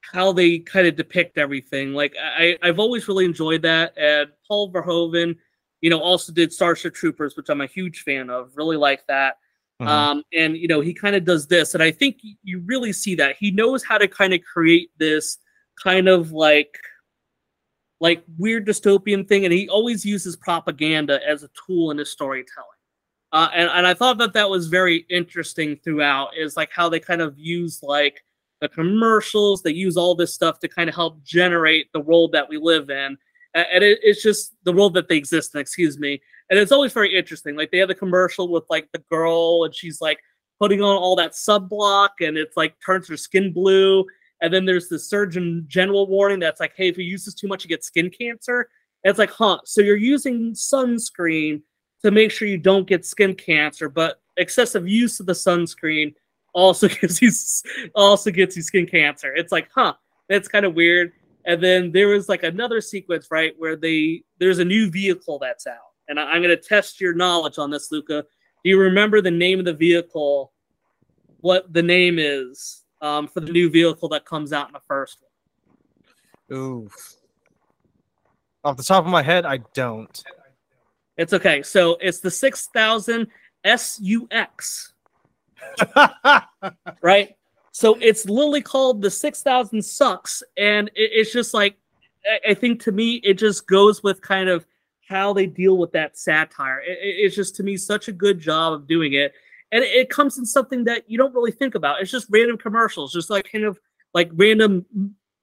how 0.00 0.32
they 0.32 0.58
kind 0.58 0.86
of 0.86 0.96
depict 0.96 1.36
everything. 1.36 1.92
Like 1.92 2.16
I 2.18 2.58
I've 2.62 2.78
always 2.78 3.06
really 3.06 3.26
enjoyed 3.26 3.62
that, 3.62 3.92
and 3.96 4.30
Paul 4.48 4.72
Verhoeven 4.72 5.36
you 5.80 5.90
know, 5.90 6.00
also 6.00 6.32
did 6.32 6.52
Starship 6.52 6.94
Troopers, 6.94 7.36
which 7.36 7.48
I'm 7.48 7.60
a 7.60 7.66
huge 7.66 8.02
fan 8.02 8.30
of. 8.30 8.50
Really 8.56 8.76
like 8.76 9.06
that. 9.06 9.38
Mhm. 9.80 9.86
Um, 9.86 10.22
and 10.32 10.56
you 10.56 10.66
know, 10.66 10.80
he 10.80 10.92
kind 10.92 11.14
of 11.14 11.24
does 11.24 11.46
this, 11.46 11.74
and 11.74 11.82
I 11.82 11.92
think 11.92 12.18
you 12.42 12.60
really 12.66 12.92
see 12.92 13.14
that 13.16 13.36
he 13.38 13.52
knows 13.52 13.84
how 13.84 13.96
to 13.98 14.08
kind 14.08 14.34
of 14.34 14.40
create 14.42 14.90
this 14.98 15.38
kind 15.82 16.08
of 16.08 16.32
like 16.32 16.78
like 18.00 18.22
weird 18.36 18.66
dystopian 18.66 19.26
thing, 19.26 19.44
and 19.44 19.52
he 19.52 19.68
always 19.68 20.04
uses 20.04 20.36
propaganda 20.36 21.20
as 21.26 21.42
a 21.42 21.50
tool 21.66 21.90
in 21.90 21.98
his 21.98 22.10
storytelling. 22.10 22.68
Uh, 23.32 23.48
and, 23.52 23.68
and 23.70 23.86
I 23.86 23.92
thought 23.92 24.18
that 24.18 24.32
that 24.34 24.48
was 24.48 24.68
very 24.68 25.04
interesting 25.10 25.76
throughout, 25.82 26.30
is 26.36 26.56
like 26.56 26.70
how 26.72 26.88
they 26.88 27.00
kind 27.00 27.20
of 27.20 27.38
use 27.38 27.82
like 27.82 28.22
the 28.60 28.68
commercials, 28.68 29.62
they 29.62 29.72
use 29.72 29.96
all 29.96 30.14
this 30.14 30.32
stuff 30.32 30.58
to 30.60 30.68
kind 30.68 30.88
of 30.88 30.94
help 30.94 31.22
generate 31.24 31.92
the 31.92 32.00
world 32.00 32.32
that 32.32 32.48
we 32.48 32.56
live 32.56 32.88
in. 32.88 33.18
And 33.54 33.84
it, 33.84 33.98
it's 34.02 34.22
just 34.22 34.54
the 34.64 34.72
world 34.72 34.94
that 34.94 35.08
they 35.08 35.16
exist 35.16 35.54
in, 35.54 35.60
excuse 35.60 35.98
me. 35.98 36.20
And 36.50 36.58
it's 36.58 36.72
always 36.72 36.92
very 36.92 37.14
interesting. 37.16 37.56
Like 37.56 37.70
they 37.70 37.78
have 37.78 37.88
the 37.88 37.94
commercial 37.94 38.48
with 38.48 38.64
like 38.70 38.88
the 38.92 39.02
girl, 39.10 39.64
and 39.64 39.74
she's 39.74 40.00
like 40.00 40.20
putting 40.60 40.82
on 40.82 40.96
all 40.96 41.16
that 41.16 41.32
sunblock, 41.32 42.10
and 42.20 42.38
it's 42.38 42.56
like 42.56 42.74
turns 42.84 43.08
her 43.08 43.16
skin 43.16 43.52
blue. 43.52 44.04
And 44.40 44.52
then 44.52 44.64
there's 44.64 44.88
the 44.88 44.98
Surgeon 44.98 45.64
General 45.66 46.06
warning 46.06 46.38
that's 46.38 46.60
like, 46.60 46.72
hey, 46.76 46.88
if 46.88 46.96
you 46.96 47.04
use 47.04 47.24
this 47.24 47.34
too 47.34 47.48
much, 47.48 47.64
you 47.64 47.68
get 47.68 47.84
skin 47.84 48.10
cancer. 48.10 48.68
And 49.02 49.10
it's 49.10 49.18
like, 49.18 49.30
huh? 49.30 49.58
So 49.64 49.80
you're 49.80 49.96
using 49.96 50.52
sunscreen 50.52 51.62
to 52.02 52.10
make 52.10 52.30
sure 52.30 52.46
you 52.48 52.58
don't 52.58 52.86
get 52.86 53.04
skin 53.04 53.34
cancer, 53.34 53.88
but 53.88 54.20
excessive 54.36 54.88
use 54.88 55.18
of 55.20 55.26
the 55.26 55.32
sunscreen 55.32 56.14
also 56.54 56.88
gives 57.00 57.20
you 57.20 57.30
also 57.94 58.30
gets 58.30 58.56
you 58.56 58.62
skin 58.62 58.86
cancer. 58.86 59.34
It's 59.34 59.52
like, 59.52 59.68
huh? 59.74 59.94
That's 60.28 60.48
kind 60.48 60.64
of 60.64 60.74
weird. 60.74 61.12
And 61.46 61.62
then 61.62 61.92
there 61.92 62.08
was 62.08 62.28
like 62.28 62.42
another 62.42 62.80
sequence, 62.80 63.28
right, 63.30 63.54
where 63.58 63.76
they 63.76 64.22
there's 64.38 64.58
a 64.58 64.64
new 64.64 64.90
vehicle 64.90 65.38
that's 65.38 65.66
out, 65.66 65.94
and 66.08 66.20
I, 66.20 66.24
I'm 66.24 66.42
going 66.42 66.56
to 66.56 66.62
test 66.62 67.00
your 67.00 67.14
knowledge 67.14 67.58
on 67.58 67.70
this, 67.70 67.90
Luca. 67.90 68.24
Do 68.64 68.70
you 68.70 68.78
remember 68.78 69.20
the 69.20 69.30
name 69.30 69.58
of 69.58 69.64
the 69.64 69.72
vehicle? 69.72 70.52
What 71.40 71.72
the 71.72 71.82
name 71.82 72.18
is 72.18 72.82
um, 73.00 73.28
for 73.28 73.40
the 73.40 73.52
new 73.52 73.70
vehicle 73.70 74.08
that 74.10 74.24
comes 74.24 74.52
out 74.52 74.68
in 74.68 74.72
the 74.72 74.80
first 74.86 75.18
one? 76.48 76.58
Ooh. 76.58 76.88
Off 78.64 78.76
the 78.76 78.82
top 78.82 79.04
of 79.04 79.10
my 79.10 79.22
head, 79.22 79.46
I 79.46 79.58
don't. 79.74 80.22
It's 81.16 81.32
okay. 81.32 81.62
So 81.62 81.96
it's 82.00 82.20
the 82.20 82.30
six 82.30 82.68
thousand 82.72 83.28
SUX. 83.64 84.94
right? 87.02 87.36
So 87.72 87.96
it's 88.00 88.26
literally 88.26 88.62
called 88.62 89.02
the 89.02 89.10
6000 89.10 89.82
Sucks. 89.82 90.42
And 90.56 90.88
it, 90.88 91.10
it's 91.14 91.32
just 91.32 91.54
like, 91.54 91.76
I, 92.26 92.50
I 92.50 92.54
think 92.54 92.82
to 92.84 92.92
me, 92.92 93.16
it 93.16 93.34
just 93.34 93.66
goes 93.66 94.02
with 94.02 94.20
kind 94.20 94.48
of 94.48 94.66
how 95.08 95.32
they 95.32 95.46
deal 95.46 95.78
with 95.78 95.92
that 95.92 96.18
satire. 96.18 96.80
It, 96.80 96.98
it- 97.00 97.16
it's 97.24 97.36
just 97.36 97.54
to 97.56 97.62
me 97.62 97.76
such 97.76 98.08
a 98.08 98.12
good 98.12 98.40
job 98.40 98.72
of 98.72 98.86
doing 98.86 99.12
it. 99.14 99.32
And 99.70 99.84
it, 99.84 100.08
comes 100.08 100.38
in 100.38 100.46
something 100.46 100.84
that 100.84 101.04
you 101.08 101.18
don't 101.18 101.34
really 101.34 101.52
think 101.52 101.74
about. 101.74 102.00
It's 102.00 102.10
just 102.10 102.26
random 102.30 102.56
commercials, 102.56 103.12
just 103.12 103.28
like 103.28 103.50
kind 103.52 103.64
of 103.64 103.78
like 104.14 104.30
random, 104.32 104.86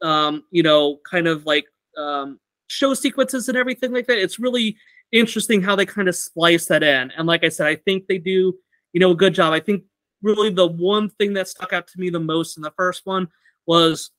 um, 0.02 0.44
you 0.50 0.64
know, 0.64 1.00
kind 1.10 1.28
of 1.28 1.46
like 1.46 1.66
um, 1.98 2.40
show 2.68 2.94
sequences 2.94 3.50
and 3.50 3.58
everything 3.58 3.94
like 3.94 4.08
that. 4.08 4.18
It's 4.18 4.40
really 4.40 4.78
interesting 5.12 5.62
how 5.62 5.76
they 5.76 5.86
kind 5.86 6.08
of 6.08 6.16
splice 6.16 6.66
that 6.66 6.84
in. 6.84 7.12
And 7.12 7.28
like 7.28 7.44
I 7.44 7.50
said, 7.50 7.68
I 7.68 7.76
think 7.76 8.08
they 8.08 8.18
do, 8.18 8.56
you 8.94 9.00
know, 9.00 9.12
a 9.12 9.16
good 9.16 9.36
job. 9.36 9.54
I 9.54 9.60
think 9.60 9.84
really 10.22 10.50
the 10.50 10.68
one 10.68 11.10
thing 11.10 11.34
that 11.34 11.48
stuck 11.48 11.72
out 11.72 11.88
to 11.88 12.00
me 12.00 12.10
the 12.10 12.20
most 12.20 12.58
in 12.58 12.64
the 12.64 12.72
first 12.72 13.06
one 13.06 13.28
was, 13.68 14.12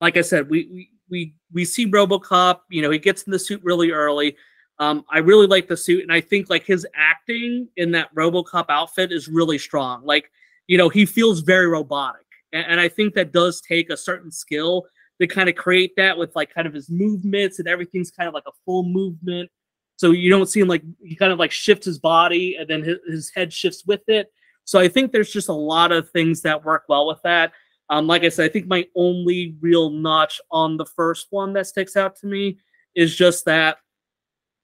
like 0.00 0.16
I 0.16 0.22
said, 0.22 0.50
we 0.50 0.68
we 0.70 0.90
we 1.10 1.34
we 1.52 1.64
see 1.64 1.90
RoboCop. 1.90 2.60
You 2.70 2.82
know, 2.82 2.90
he 2.90 2.98
gets 2.98 3.22
in 3.22 3.32
the 3.32 3.38
suit 3.38 3.60
really 3.64 3.90
early. 3.90 4.36
Um, 4.80 5.04
I 5.08 5.18
really 5.18 5.46
like 5.46 5.68
the 5.68 5.76
suit, 5.76 6.02
and 6.02 6.12
I 6.12 6.20
think 6.20 6.50
like 6.50 6.64
his 6.64 6.86
acting 6.94 7.68
in 7.76 7.92
that 7.92 8.12
RoboCop 8.14 8.66
outfit 8.68 9.12
is 9.12 9.28
really 9.28 9.58
strong. 9.58 10.04
Like, 10.04 10.30
you 10.66 10.78
know, 10.78 10.88
he 10.88 11.06
feels 11.06 11.40
very 11.40 11.68
robotic, 11.68 12.26
and, 12.52 12.66
and 12.66 12.80
I 12.80 12.88
think 12.88 13.14
that 13.14 13.32
does 13.32 13.60
take 13.60 13.90
a 13.90 13.96
certain 13.96 14.32
skill 14.32 14.86
to 15.20 15.26
kind 15.26 15.48
of 15.48 15.54
create 15.54 15.92
that 15.96 16.16
with 16.16 16.34
like 16.34 16.52
kind 16.52 16.66
of 16.66 16.72
his 16.72 16.88
movements 16.90 17.58
and 17.58 17.68
everything's 17.68 18.10
kind 18.10 18.26
of 18.26 18.34
like 18.34 18.46
a 18.46 18.52
full 18.64 18.82
movement. 18.82 19.50
So 19.96 20.12
you 20.12 20.30
don't 20.30 20.46
see 20.46 20.60
him 20.60 20.68
like 20.68 20.82
he 21.02 21.14
kind 21.14 21.30
of 21.30 21.38
like 21.38 21.50
shifts 21.50 21.84
his 21.84 21.98
body 21.98 22.56
and 22.58 22.66
then 22.66 22.82
his, 22.82 22.96
his 23.06 23.32
head 23.34 23.52
shifts 23.52 23.84
with 23.86 24.00
it. 24.08 24.32
So 24.64 24.78
I 24.78 24.88
think 24.88 25.12
there's 25.12 25.30
just 25.30 25.50
a 25.50 25.52
lot 25.52 25.92
of 25.92 26.08
things 26.10 26.40
that 26.42 26.64
work 26.64 26.84
well 26.88 27.06
with 27.06 27.20
that. 27.22 27.52
Um, 27.90 28.06
like 28.06 28.24
I 28.24 28.30
said, 28.30 28.46
I 28.46 28.52
think 28.52 28.66
my 28.66 28.86
only 28.96 29.56
real 29.60 29.90
notch 29.90 30.40
on 30.50 30.78
the 30.78 30.86
first 30.86 31.26
one 31.30 31.52
that 31.52 31.66
sticks 31.66 31.96
out 31.96 32.16
to 32.20 32.26
me 32.26 32.58
is 32.94 33.14
just 33.14 33.44
that, 33.44 33.76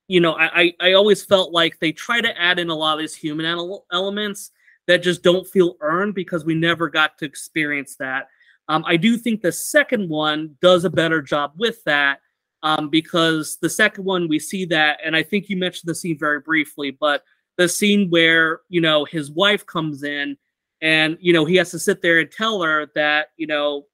you 0.07 0.19
know, 0.19 0.35
I, 0.37 0.73
I, 0.79 0.93
always 0.93 1.23
felt 1.23 1.51
like 1.51 1.79
they 1.79 1.91
try 1.91 2.21
to 2.21 2.41
add 2.41 2.59
in 2.59 2.69
a 2.69 2.75
lot 2.75 2.93
of 2.93 2.99
these 2.99 3.15
human 3.15 3.45
ele- 3.45 3.85
elements 3.91 4.51
that 4.87 5.03
just 5.03 5.21
don't 5.21 5.45
feel 5.45 5.75
earned 5.81 6.15
because 6.15 6.45
we 6.45 6.55
never 6.55 6.89
got 6.89 7.17
to 7.17 7.25
experience 7.25 7.97
that. 7.97 8.29
Um, 8.69 8.83
I 8.87 8.95
do 8.95 9.17
think 9.17 9.41
the 9.41 9.51
second 9.51 10.07
one 10.07 10.55
does 10.61 10.85
a 10.85 10.89
better 10.89 11.21
job 11.21 11.53
with 11.57 11.83
that 11.83 12.21
um, 12.63 12.89
because 12.89 13.57
the 13.61 13.69
second 13.69 14.05
one 14.05 14.29
we 14.29 14.39
see 14.39 14.65
that, 14.65 14.99
and 15.03 15.15
I 15.15 15.23
think 15.23 15.49
you 15.49 15.57
mentioned 15.57 15.89
the 15.89 15.95
scene 15.95 16.17
very 16.17 16.39
briefly, 16.39 16.91
but 16.91 17.23
the 17.57 17.67
scene 17.67 18.09
where 18.09 18.61
you 18.69 18.79
know 18.79 19.03
his 19.03 19.29
wife 19.31 19.65
comes 19.65 20.03
in 20.03 20.37
and 20.81 21.17
you 21.19 21.33
know 21.33 21.43
he 21.43 21.55
has 21.55 21.71
to 21.71 21.79
sit 21.79 22.01
there 22.01 22.19
and 22.19 22.31
tell 22.31 22.61
her 22.61 22.87
that 22.95 23.27
you 23.35 23.47
know 23.47 23.85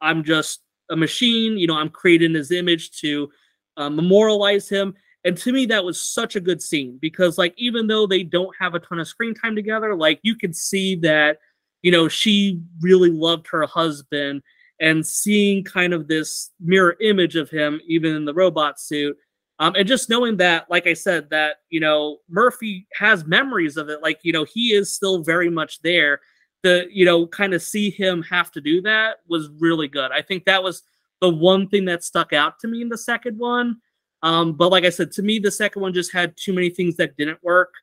i'm 0.00 0.22
just 0.22 0.60
a 0.90 0.96
machine 0.96 1.56
you 1.56 1.66
know 1.66 1.76
i'm 1.76 1.88
creating 1.88 2.34
his 2.34 2.50
image 2.50 2.90
to 2.90 3.30
uh, 3.76 3.88
memorialize 3.88 4.68
him 4.68 4.94
and 5.24 5.36
to 5.36 5.52
me 5.52 5.66
that 5.66 5.84
was 5.84 6.00
such 6.00 6.36
a 6.36 6.40
good 6.40 6.62
scene 6.62 6.98
because 7.00 7.38
like 7.38 7.54
even 7.56 7.86
though 7.86 8.06
they 8.06 8.22
don't 8.22 8.54
have 8.58 8.74
a 8.74 8.80
ton 8.80 8.98
of 9.00 9.08
screen 9.08 9.34
time 9.34 9.54
together 9.54 9.94
like 9.94 10.20
you 10.22 10.36
can 10.36 10.52
see 10.52 10.94
that 10.94 11.38
you 11.82 11.90
know 11.90 12.08
she 12.08 12.60
really 12.80 13.10
loved 13.10 13.46
her 13.46 13.66
husband 13.66 14.42
and 14.80 15.06
seeing 15.06 15.62
kind 15.62 15.92
of 15.92 16.08
this 16.08 16.50
mirror 16.60 16.96
image 17.00 17.36
of 17.36 17.48
him 17.50 17.80
even 17.86 18.14
in 18.14 18.24
the 18.24 18.34
robot 18.34 18.80
suit 18.80 19.16
um, 19.60 19.74
and 19.76 19.86
just 19.86 20.10
knowing 20.10 20.36
that, 20.38 20.68
like 20.68 20.86
I 20.86 20.94
said, 20.94 21.30
that 21.30 21.58
you 21.70 21.80
know 21.80 22.18
Murphy 22.28 22.86
has 22.94 23.24
memories 23.24 23.76
of 23.76 23.88
it, 23.88 24.02
like 24.02 24.18
you 24.22 24.32
know 24.32 24.44
he 24.44 24.72
is 24.72 24.92
still 24.92 25.22
very 25.22 25.48
much 25.48 25.80
there. 25.82 26.20
The 26.62 26.86
you 26.90 27.04
know 27.04 27.26
kind 27.28 27.54
of 27.54 27.62
see 27.62 27.90
him 27.90 28.22
have 28.24 28.50
to 28.52 28.60
do 28.60 28.82
that 28.82 29.18
was 29.28 29.48
really 29.60 29.88
good. 29.88 30.10
I 30.10 30.22
think 30.22 30.44
that 30.44 30.62
was 30.62 30.82
the 31.20 31.30
one 31.30 31.68
thing 31.68 31.84
that 31.84 32.02
stuck 32.02 32.32
out 32.32 32.58
to 32.60 32.68
me 32.68 32.82
in 32.82 32.88
the 32.88 32.98
second 32.98 33.38
one. 33.38 33.76
Um, 34.24 34.54
but 34.54 34.70
like 34.70 34.84
I 34.84 34.90
said, 34.90 35.12
to 35.12 35.22
me 35.22 35.38
the 35.38 35.50
second 35.50 35.82
one 35.82 35.92
just 35.92 36.12
had 36.12 36.34
too 36.36 36.54
many 36.54 36.70
things 36.70 36.96
that 36.96 37.16
didn't 37.16 37.38
work. 37.42 37.74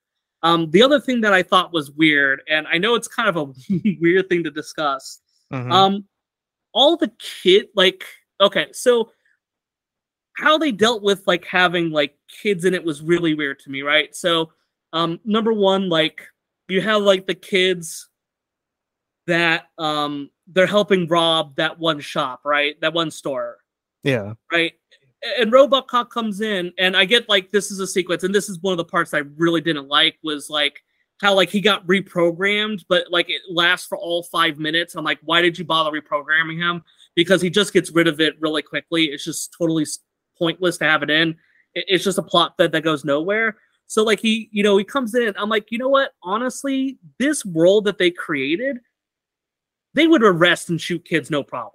Um, 0.43 0.71
the 0.71 0.81
other 0.81 0.99
thing 0.99 1.21
that 1.21 1.33
I 1.33 1.43
thought 1.43 1.71
was 1.71 1.91
weird, 1.91 2.41
and 2.49 2.67
I 2.67 2.79
know 2.79 2.95
it's 2.95 3.07
kind 3.07 3.29
of 3.29 3.37
a 3.37 3.53
weird 4.01 4.27
thing 4.27 4.43
to 4.43 4.51
discuss. 4.51 5.21
Mhm. 5.53 5.71
Um, 5.71 6.05
all 6.73 6.97
the 6.97 7.11
kid 7.19 7.67
like 7.75 8.03
okay, 8.41 8.67
so 8.73 9.11
how 10.37 10.57
they 10.57 10.71
dealt 10.71 11.03
with 11.03 11.21
like 11.27 11.45
having 11.45 11.91
like 11.91 12.17
kids 12.41 12.65
in 12.65 12.73
it 12.73 12.83
was 12.83 13.03
really 13.03 13.35
weird 13.35 13.59
to 13.59 13.69
me, 13.69 13.83
right? 13.83 14.15
So, 14.15 14.51
um, 14.93 15.19
number 15.23 15.53
one, 15.53 15.89
like 15.89 16.25
you 16.67 16.81
have 16.81 17.03
like 17.03 17.27
the 17.27 17.35
kids 17.35 18.09
that 19.27 19.65
um 19.77 20.31
they're 20.47 20.65
helping 20.65 21.07
rob 21.07 21.55
that 21.57 21.77
one 21.77 21.99
shop, 21.99 22.41
right? 22.43 22.79
That 22.81 22.93
one 22.93 23.11
store, 23.11 23.57
yeah. 24.03 24.33
right? 24.51 24.73
And 25.39 25.51
Robocop 25.51 26.09
comes 26.09 26.41
in, 26.41 26.73
and 26.79 26.97
I 26.97 27.05
get 27.05 27.29
like 27.29 27.51
this 27.51 27.69
is 27.69 27.79
a 27.79 27.87
sequence, 27.87 28.23
and 28.23 28.33
this 28.33 28.49
is 28.49 28.59
one 28.59 28.73
of 28.73 28.77
the 28.77 28.85
parts 28.85 29.13
I 29.13 29.19
really 29.37 29.61
didn't 29.61 29.87
like 29.87 30.17
was 30.23 30.49
like 30.49 30.81
how 31.21 31.35
like 31.35 31.49
he 31.49 31.61
got 31.61 31.85
reprogrammed, 31.85 32.83
but 32.89 33.05
like 33.11 33.29
it 33.29 33.41
lasts 33.49 33.87
for 33.87 33.97
all 33.97 34.23
five 34.23 34.57
minutes. 34.57 34.95
I'm 34.95 35.05
like, 35.05 35.19
why 35.21 35.41
did 35.41 35.57
you 35.57 35.63
bother 35.63 35.91
reprogramming 35.91 36.57
him? 36.57 36.83
Because 37.15 37.41
he 37.41 37.49
just 37.51 37.73
gets 37.73 37.91
rid 37.91 38.07
of 38.07 38.19
it 38.19 38.41
really 38.41 38.63
quickly. 38.63 39.05
It's 39.05 39.23
just 39.23 39.53
totally 39.55 39.85
pointless 40.37 40.79
to 40.79 40.85
have 40.85 41.03
it 41.03 41.11
in. 41.11 41.35
It's 41.75 42.03
just 42.03 42.17
a 42.17 42.23
plot 42.23 42.57
thread 42.57 42.71
that 42.71 42.81
goes 42.81 43.05
nowhere. 43.05 43.57
So 43.85 44.03
like 44.03 44.19
he, 44.19 44.49
you 44.51 44.63
know, 44.63 44.77
he 44.77 44.83
comes 44.83 45.13
in. 45.13 45.33
I'm 45.37 45.49
like, 45.49 45.71
you 45.71 45.77
know 45.77 45.89
what? 45.89 46.13
Honestly, 46.23 46.97
this 47.19 47.45
world 47.45 47.85
that 47.85 47.99
they 47.99 48.09
created, 48.09 48.79
they 49.93 50.07
would 50.07 50.23
arrest 50.23 50.69
and 50.69 50.81
shoot 50.81 51.05
kids 51.05 51.29
no 51.29 51.43
problem. 51.43 51.73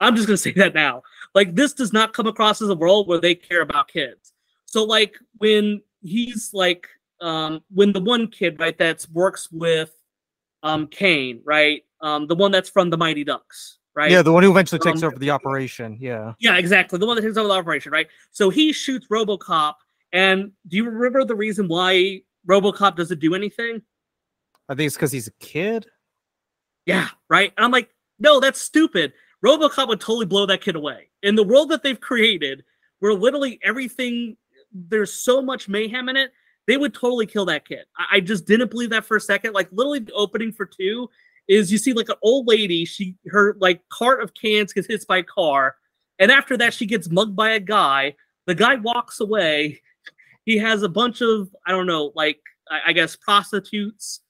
I'm 0.00 0.16
just 0.16 0.26
gonna 0.28 0.36
say 0.48 0.52
that 0.52 0.74
now. 0.74 1.02
Like 1.34 1.54
this 1.54 1.72
does 1.72 1.92
not 1.92 2.12
come 2.12 2.26
across 2.26 2.62
as 2.62 2.68
a 2.68 2.74
world 2.74 3.08
where 3.08 3.20
they 3.20 3.34
care 3.34 3.62
about 3.62 3.88
kids. 3.88 4.32
So 4.66 4.84
like 4.84 5.16
when 5.38 5.82
he's 6.02 6.50
like 6.52 6.88
um 7.20 7.60
when 7.72 7.92
the 7.92 8.00
one 8.00 8.28
kid 8.28 8.60
right 8.60 8.76
that's 8.76 9.08
works 9.10 9.50
with 9.50 9.90
um 10.62 10.86
Kane 10.86 11.40
right 11.44 11.82
um 12.00 12.26
the 12.26 12.34
one 12.34 12.50
that's 12.50 12.68
from 12.68 12.90
the 12.90 12.96
Mighty 12.96 13.24
Ducks 13.24 13.78
right 13.94 14.10
Yeah, 14.10 14.20
the 14.22 14.32
one 14.32 14.42
who 14.42 14.50
eventually 14.50 14.78
takes 14.80 15.02
Um, 15.02 15.08
over 15.08 15.18
the 15.18 15.30
operation. 15.30 15.96
Yeah. 15.98 16.34
yeah 16.38 16.58
exactly 16.58 16.98
the 16.98 17.06
one 17.06 17.16
that 17.16 17.22
takes 17.22 17.38
over 17.38 17.48
the 17.48 17.54
operation 17.54 17.90
right 17.90 18.06
so 18.32 18.50
he 18.50 18.72
shoots 18.72 19.06
RoboCop 19.10 19.74
and 20.12 20.52
do 20.68 20.76
you 20.76 20.84
remember 20.90 21.24
the 21.24 21.34
reason 21.34 21.68
why 21.68 22.20
RoboCop 22.46 22.96
doesn't 22.96 23.18
do 23.20 23.34
anything 23.34 23.80
I 24.68 24.74
think 24.74 24.88
it's 24.88 24.96
because 24.96 25.12
he's 25.12 25.28
a 25.28 25.32
kid. 25.40 25.86
Yeah, 26.86 27.08
right. 27.30 27.52
And 27.56 27.64
I'm 27.64 27.70
like, 27.70 27.88
no, 28.18 28.40
that's 28.40 28.60
stupid. 28.60 29.12
RoboCop 29.46 29.88
would 29.88 30.00
totally 30.00 30.26
blow 30.26 30.46
that 30.46 30.60
kid 30.60 30.76
away. 30.76 31.08
In 31.22 31.36
the 31.36 31.44
world 31.44 31.70
that 31.70 31.82
they've 31.82 32.00
created, 32.00 32.64
where 32.98 33.14
literally 33.14 33.60
everything 33.62 34.36
there's 34.72 35.12
so 35.12 35.40
much 35.40 35.68
mayhem 35.68 36.08
in 36.08 36.16
it. 36.16 36.32
They 36.66 36.76
would 36.76 36.94
totally 36.94 37.26
kill 37.26 37.44
that 37.46 37.66
kid. 37.66 37.84
I, 37.96 38.16
I 38.16 38.20
just 38.20 38.46
didn't 38.46 38.70
believe 38.70 38.90
that 38.90 39.04
for 39.04 39.16
a 39.16 39.20
second. 39.20 39.52
Like 39.52 39.68
literally, 39.72 40.00
the 40.00 40.12
opening 40.12 40.52
for 40.52 40.66
two 40.66 41.08
is 41.48 41.70
you 41.70 41.78
see 41.78 41.92
like 41.92 42.08
an 42.08 42.16
old 42.22 42.46
lady. 42.46 42.84
She 42.84 43.16
her 43.28 43.56
like 43.60 43.82
cart 43.88 44.22
of 44.22 44.34
cans 44.34 44.72
gets 44.72 44.88
hit 44.88 45.06
by 45.06 45.18
a 45.18 45.22
car, 45.22 45.76
and 46.18 46.30
after 46.30 46.56
that 46.56 46.74
she 46.74 46.86
gets 46.86 47.10
mugged 47.10 47.36
by 47.36 47.50
a 47.50 47.60
guy. 47.60 48.16
The 48.46 48.54
guy 48.54 48.76
walks 48.76 49.20
away. 49.20 49.82
He 50.44 50.56
has 50.58 50.82
a 50.82 50.88
bunch 50.88 51.20
of 51.20 51.48
I 51.66 51.70
don't 51.70 51.86
know, 51.86 52.12
like 52.14 52.40
I, 52.70 52.80
I 52.88 52.92
guess 52.92 53.16
prostitutes 53.16 54.20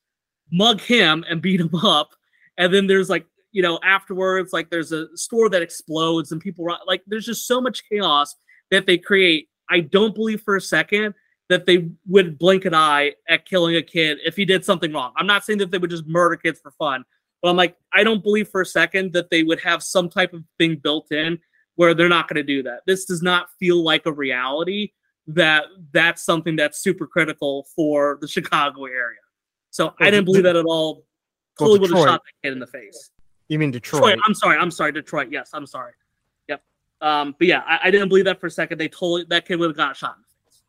mug 0.53 0.81
him 0.81 1.25
and 1.29 1.43
beat 1.43 1.61
him 1.61 1.75
up, 1.75 2.11
and 2.59 2.73
then 2.73 2.87
there's 2.87 3.09
like 3.11 3.27
you 3.57 3.62
know 3.62 3.81
afterwards 3.83 4.53
like 4.53 4.69
there's 4.69 4.92
a 4.92 5.09
store 5.16 5.49
that 5.49 5.62
explodes 5.62 6.31
and 6.31 6.42
people 6.42 6.62
ru- 6.62 6.75
like 6.87 7.03
there's 7.07 7.25
just 7.25 7.47
so 7.47 7.59
much 7.59 7.83
chaos 7.90 8.37
that 8.71 8.85
they 8.85 8.99
create. 8.99 9.49
I 9.71 9.81
don't 9.81 10.14
believe 10.14 10.42
for 10.42 10.57
a 10.57 10.61
second 10.61 11.14
that 11.49 11.64
they 11.64 11.88
would 12.07 12.38
blink 12.38 12.66
an 12.66 12.75
eye 12.75 13.14
at 13.31 13.47
killing 13.47 13.77
a 13.77 13.83
kid 13.83 14.19
if 14.27 14.37
he 14.37 14.45
did 14.45 14.62
something 14.62 14.92
wrong. 14.92 15.14
I'm 15.16 15.27
not 15.27 15.42
saying 15.42 15.61
that 15.61 15.71
they 15.71 15.79
would 15.79 15.88
just 15.88 16.07
murder 16.07 16.37
kids 16.37 16.61
for 16.61 16.71
fun, 16.73 17.03
but 17.40 17.49
I'm 17.49 17.57
like, 17.57 17.79
I 17.95 18.05
don't 18.05 18.23
believe 18.23 18.49
for 18.51 18.61
a 18.61 18.66
second 18.66 19.14
that 19.14 19.31
they 19.31 19.42
would 19.42 19.61
have 19.61 19.83
some 19.83 20.11
type 20.11 20.35
of 20.35 20.45
thing 20.59 20.77
built 20.77 21.11
in 21.11 21.38
where 21.77 21.95
they're 21.95 22.11
not 22.11 22.29
going 22.29 22.37
to 22.37 22.42
do 22.42 22.62
that. 22.64 22.81
This 22.87 23.07
does 23.07 23.23
not 23.23 23.49
feel 23.59 23.83
like 23.83 24.05
a 24.05 24.12
reality 24.12 24.92
that 25.29 25.64
that's 25.92 26.25
something 26.25 26.57
that's 26.57 26.83
super 26.83 27.07
critical 27.07 27.66
for 27.75 28.19
the 28.21 28.29
Chicago 28.29 28.85
area. 28.85 29.21
So 29.71 29.95
I 29.99 30.11
didn't 30.11 30.27
believe 30.27 30.42
that 30.42 30.57
at 30.57 30.66
all. 30.66 31.07
Well, 31.59 31.71
Totally 31.71 31.79
would 31.79 31.97
have 31.97 32.07
shot 32.07 32.23
that 32.23 32.47
kid 32.47 32.53
in 32.53 32.59
the 32.59 32.66
face. 32.66 33.12
You 33.49 33.59
mean 33.59 33.71
Detroit? 33.71 34.03
Detroit. 34.03 34.19
I'm 34.27 34.35
sorry. 34.35 34.59
I'm 34.59 34.71
sorry. 34.71 34.93
Detroit. 34.93 35.29
Yes, 35.31 35.51
I'm 35.53 35.67
sorry. 35.67 35.93
Yep. 36.49 36.63
Um, 37.01 37.35
but 37.39 37.47
yeah, 37.47 37.63
I, 37.67 37.81
I 37.85 37.91
didn't 37.91 38.09
believe 38.09 38.25
that 38.25 38.41
for 38.41 38.47
a 38.47 38.51
second. 38.51 38.79
They 38.79 38.89
totally 38.89 39.25
that 39.29 39.47
kid 39.47 39.59
would 39.61 39.69
have 39.71 39.77
got 39.77 39.97
shot 39.97 40.17
in 40.17 40.23
the 40.23 40.51
face. 40.51 40.63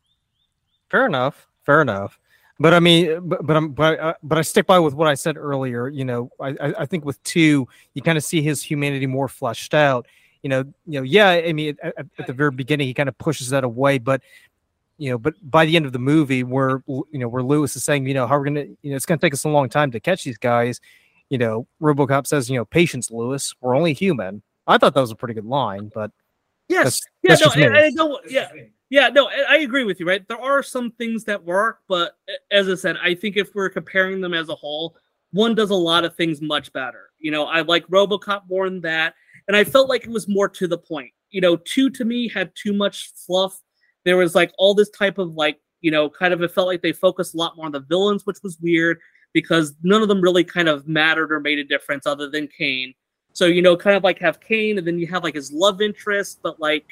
Fair 0.88 1.06
enough. 1.06 1.48
Fair 1.64 1.82
enough. 1.82 2.18
But 2.60 2.74
I 2.74 2.80
mean, 2.80 3.20
but 3.28 3.46
but 3.46 3.56
I'm 3.56 3.70
but 3.70 4.00
I, 4.00 4.14
but 4.22 4.38
I 4.38 4.42
stick 4.42 4.66
by 4.66 4.78
with 4.80 4.94
what 4.94 5.06
I 5.08 5.14
said 5.14 5.36
earlier. 5.36 5.88
You 5.88 6.04
know, 6.04 6.30
I 6.40 6.48
I 6.60 6.74
I 6.80 6.86
think 6.86 7.04
with 7.04 7.22
two, 7.22 7.68
you 7.94 8.02
kind 8.02 8.18
of 8.18 8.24
see 8.24 8.42
his 8.42 8.62
humanity 8.62 9.06
more 9.06 9.28
fleshed 9.28 9.74
out. 9.74 10.06
You 10.42 10.50
know, 10.50 10.64
you 10.86 11.00
know, 11.00 11.02
yeah. 11.02 11.28
I 11.30 11.52
mean, 11.52 11.76
at, 11.82 11.98
at- 11.98 12.06
at 12.18 12.26
the 12.26 12.32
very 12.32 12.50
beginning, 12.50 12.86
he 12.86 12.94
kind 12.94 13.08
of 13.08 13.16
pushes 13.18 13.50
that 13.50 13.64
away, 13.64 13.98
but 13.98 14.22
you 14.98 15.10
know, 15.10 15.18
but 15.18 15.34
by 15.48 15.66
the 15.66 15.76
end 15.76 15.86
of 15.86 15.92
the 15.92 15.98
movie, 16.00 16.42
where 16.42 16.82
you 16.88 17.06
know 17.12 17.28
where 17.28 17.42
Lewis 17.44 17.76
is 17.76 17.84
saying, 17.84 18.06
you 18.06 18.14
know, 18.14 18.26
how 18.26 18.36
we're 18.36 18.44
gonna, 18.44 18.64
you 18.82 18.90
know, 18.90 18.96
it's 18.96 19.06
gonna 19.06 19.18
take 19.20 19.32
us 19.34 19.44
a 19.44 19.48
long 19.48 19.68
time 19.68 19.92
to 19.92 20.00
catch 20.00 20.24
these 20.24 20.38
guys. 20.38 20.80
You 21.30 21.38
know, 21.38 21.66
RoboCop 21.82 22.26
says, 22.26 22.48
you 22.48 22.56
know, 22.56 22.64
patience, 22.64 23.10
Lewis. 23.10 23.54
We're 23.60 23.76
only 23.76 23.92
human. 23.92 24.42
I 24.66 24.78
thought 24.78 24.94
that 24.94 25.00
was 25.00 25.10
a 25.10 25.16
pretty 25.16 25.34
good 25.34 25.46
line, 25.46 25.90
but 25.94 26.10
Yes. 26.68 27.00
That's- 27.22 27.46
yeah. 27.56 27.68
that's 27.70 27.94
no. 27.94 28.14
I, 28.16 28.16
I. 28.16 28.20
Yeah. 28.28 28.48
Yeah. 28.90 29.08
No. 29.08 29.28
I, 29.28 29.44
I 29.48 29.56
agree 29.58 29.84
with 29.84 30.00
you. 30.00 30.06
Right. 30.06 30.26
There 30.28 30.40
are 30.40 30.62
some 30.62 30.90
things 30.92 31.24
that 31.24 31.42
work, 31.42 31.80
but 31.88 32.16
as 32.50 32.68
I 32.68 32.74
said, 32.74 32.96
I 33.02 33.14
think 33.14 33.36
if 33.36 33.54
we're 33.54 33.70
comparing 33.70 34.20
them 34.20 34.34
as 34.34 34.48
a 34.48 34.54
whole, 34.54 34.96
one 35.32 35.54
does 35.54 35.70
a 35.70 35.74
lot 35.74 36.04
of 36.04 36.14
things 36.14 36.40
much 36.40 36.72
better. 36.72 37.10
You 37.18 37.30
know, 37.30 37.44
I 37.44 37.62
like 37.62 37.86
RoboCop 37.88 38.42
more 38.48 38.68
than 38.68 38.80
that, 38.82 39.14
and 39.46 39.56
I 39.56 39.64
felt 39.64 39.88
like 39.88 40.04
it 40.04 40.10
was 40.10 40.28
more 40.28 40.48
to 40.48 40.66
the 40.66 40.78
point. 40.78 41.10
You 41.30 41.40
know, 41.40 41.56
two 41.56 41.90
to 41.90 42.04
me 42.04 42.28
had 42.28 42.52
too 42.54 42.72
much 42.72 43.12
fluff. 43.14 43.60
There 44.04 44.16
was 44.16 44.34
like 44.34 44.52
all 44.56 44.74
this 44.74 44.90
type 44.90 45.18
of 45.18 45.34
like, 45.34 45.58
you 45.80 45.90
know, 45.90 46.08
kind 46.08 46.32
of 46.32 46.42
it 46.42 46.52
felt 46.52 46.66
like 46.66 46.80
they 46.82 46.92
focused 46.92 47.34
a 47.34 47.36
lot 47.36 47.56
more 47.56 47.66
on 47.66 47.72
the 47.72 47.80
villains, 47.80 48.24
which 48.24 48.38
was 48.42 48.58
weird 48.60 48.98
because 49.32 49.74
none 49.82 50.02
of 50.02 50.08
them 50.08 50.20
really 50.20 50.44
kind 50.44 50.68
of 50.68 50.88
mattered 50.88 51.32
or 51.32 51.40
made 51.40 51.58
a 51.58 51.64
difference 51.64 52.06
other 52.06 52.28
than 52.28 52.48
Kane. 52.48 52.94
So, 53.32 53.46
you 53.46 53.62
know, 53.62 53.76
kind 53.76 53.96
of 53.96 54.02
like 54.02 54.18
have 54.18 54.40
Kane 54.40 54.78
and 54.78 54.86
then 54.86 54.98
you 54.98 55.06
have 55.08 55.22
like 55.22 55.34
his 55.34 55.52
love 55.52 55.80
interest, 55.80 56.40
but 56.42 56.58
like 56.58 56.86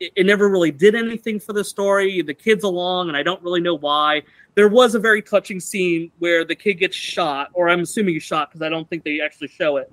it, 0.00 0.12
it 0.16 0.26
never 0.26 0.48
really 0.48 0.70
did 0.70 0.94
anything 0.94 1.38
for 1.40 1.52
the 1.52 1.64
story. 1.64 2.22
The 2.22 2.34
kid's 2.34 2.64
along, 2.64 3.08
and 3.08 3.16
I 3.16 3.22
don't 3.22 3.42
really 3.42 3.60
know 3.60 3.74
why. 3.76 4.22
There 4.54 4.68
was 4.68 4.94
a 4.94 4.98
very 4.98 5.20
touching 5.22 5.60
scene 5.60 6.10
where 6.18 6.44
the 6.44 6.54
kid 6.54 6.74
gets 6.74 6.96
shot, 6.96 7.50
or 7.52 7.68
I'm 7.68 7.80
assuming 7.80 8.14
he's 8.14 8.22
shot 8.22 8.50
because 8.50 8.62
I 8.62 8.68
don't 8.68 8.88
think 8.88 9.04
they 9.04 9.20
actually 9.20 9.48
show 9.48 9.76
it. 9.76 9.92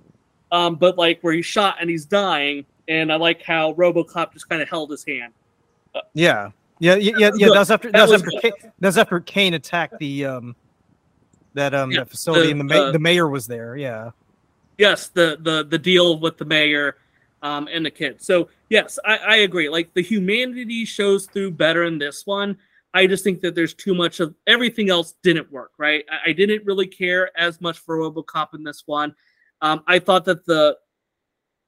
Um, 0.51 0.75
but 0.75 0.97
like 0.97 1.19
where 1.21 1.33
he's 1.33 1.45
shot 1.45 1.77
and 1.81 1.89
he's 1.89 2.05
dying, 2.05 2.65
and 2.87 3.11
I 3.11 3.15
like 3.15 3.41
how 3.41 3.73
RoboCop 3.73 4.33
just 4.33 4.47
kind 4.47 4.61
of 4.61 4.69
held 4.69 4.91
his 4.91 5.03
hand. 5.05 5.33
yeah, 6.13 6.51
yeah, 6.79 6.95
yeah, 6.95 7.13
yeah. 7.17 7.29
was 7.29 7.39
yeah 7.39 7.47
good. 7.47 7.55
that's 7.57 7.69
after 7.71 7.91
That 7.91 8.07
that's 8.07 8.11
was 8.11 8.21
after. 8.21 8.31
Kane, 8.39 8.71
that's 8.79 8.97
after 8.97 9.19
Kane 9.19 9.53
attacked 9.53 9.97
the 9.99 10.25
um 10.25 10.55
that 11.53 11.73
um 11.73 11.91
Yeah, 11.91 11.99
that 11.99 12.09
facility, 12.09 12.45
the- 12.47 12.51
and 12.51 12.59
the 12.59 12.63
ma- 12.65 12.85
the- 12.87 12.91
the 12.93 12.99
mayor 12.99 13.27
was 13.27 13.47
there. 13.47 13.75
Yeah. 13.75 14.11
yes 14.77 15.07
the 15.09 15.37
the 15.41 15.63
the 15.63 15.77
deal 15.77 16.19
with 16.19 16.37
the 16.37 16.45
mayor 16.45 16.97
um 17.43 17.67
and 17.71 17.85
the 17.85 17.91
kid 17.91 18.19
so 18.21 18.49
yes 18.69 18.97
i 19.05 19.17
i 19.17 19.35
agree. 19.37 19.69
Like 19.69 19.93
the 19.93 20.01
humanity 20.01 20.85
shows 20.85 21.25
through 21.27 21.51
better 21.51 21.83
in 21.83 21.97
this 21.99 22.25
one. 22.25 22.57
I 22.95 23.07
just 23.07 23.23
think 23.23 23.41
that 23.41 23.55
there's 23.55 23.73
too 23.73 23.93
much 23.95 24.19
of 24.19 24.35
everything 24.47 24.89
else 24.89 25.15
didn't 25.23 25.51
work 25.51 25.71
right? 25.77 26.03
I, 26.09 26.29
I 26.29 26.33
didn't 26.33 26.65
really 26.65 26.87
care 26.87 27.29
as 27.37 27.59
much 27.61 27.77
for 27.79 27.97
robocop 27.97 28.53
in 28.55 28.63
this 28.63 28.83
one. 28.85 29.13
Um 29.61 29.83
i 29.87 29.99
thought 29.99 30.25
that 30.25 30.45
the 30.45 30.77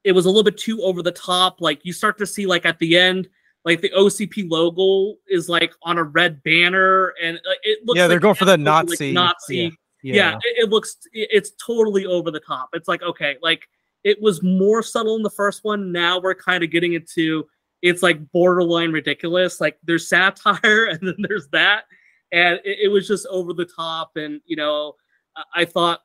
it 0.04 0.12
was 0.12 0.24
a 0.26 0.28
little 0.28 0.44
bit 0.44 0.56
too 0.56 0.82
over 0.82 1.02
the 1.02 1.10
top. 1.12 1.60
Like 1.60 1.84
you 1.84 1.92
start 1.92 2.16
to 2.18 2.26
see 2.26 2.46
like 2.46 2.64
at 2.64 2.78
the 2.78 2.96
end 2.96 3.28
like 3.66 3.82
the 3.82 3.90
ocp 3.90 4.48
logo 4.48 5.18
is 5.28 5.48
like 5.50 5.72
on 5.82 5.98
a 5.98 6.02
red 6.04 6.42
banner 6.44 7.12
and 7.22 7.36
uh, 7.38 7.50
it 7.64 7.80
looks 7.84 7.98
Yeah, 7.98 8.06
they're 8.06 8.16
like 8.16 8.22
going 8.22 8.34
for 8.36 8.46
that 8.46 8.60
like 8.60 8.88
Nazi- 8.88 9.12
nazi. 9.12 9.78
Yeah. 10.02 10.14
yeah, 10.14 10.36
it, 10.36 10.64
it 10.64 10.68
looks 10.70 10.96
it- 11.12 11.28
it's 11.32 11.50
totally 11.62 12.06
over 12.06 12.30
the 12.30 12.40
top. 12.40 12.70
It's 12.72 12.88
like 12.88 13.02
okay 13.02 13.36
like 13.42 13.68
it 14.04 14.22
was 14.22 14.42
more 14.42 14.82
subtle 14.82 15.16
in 15.16 15.22
the 15.22 15.30
first 15.30 15.64
one. 15.64 15.90
Now 15.92 16.20
we're 16.20 16.34
kind 16.34 16.62
of 16.62 16.70
getting 16.70 16.92
into 16.94 17.44
it's 17.82 18.02
like 18.02 18.30
borderline 18.32 18.92
ridiculous. 18.92 19.60
Like 19.60 19.78
there's 19.84 20.08
satire 20.08 20.86
and 20.90 21.00
then 21.02 21.16
there's 21.18 21.48
that. 21.48 21.84
And 22.32 22.60
it, 22.64 22.78
it 22.84 22.88
was 22.88 23.06
just 23.08 23.26
over 23.26 23.52
the 23.52 23.66
top. 23.66 24.12
And 24.16 24.40
you 24.46 24.56
know 24.56 24.94
I- 25.36 25.62
i 25.62 25.64
thought 25.64 26.00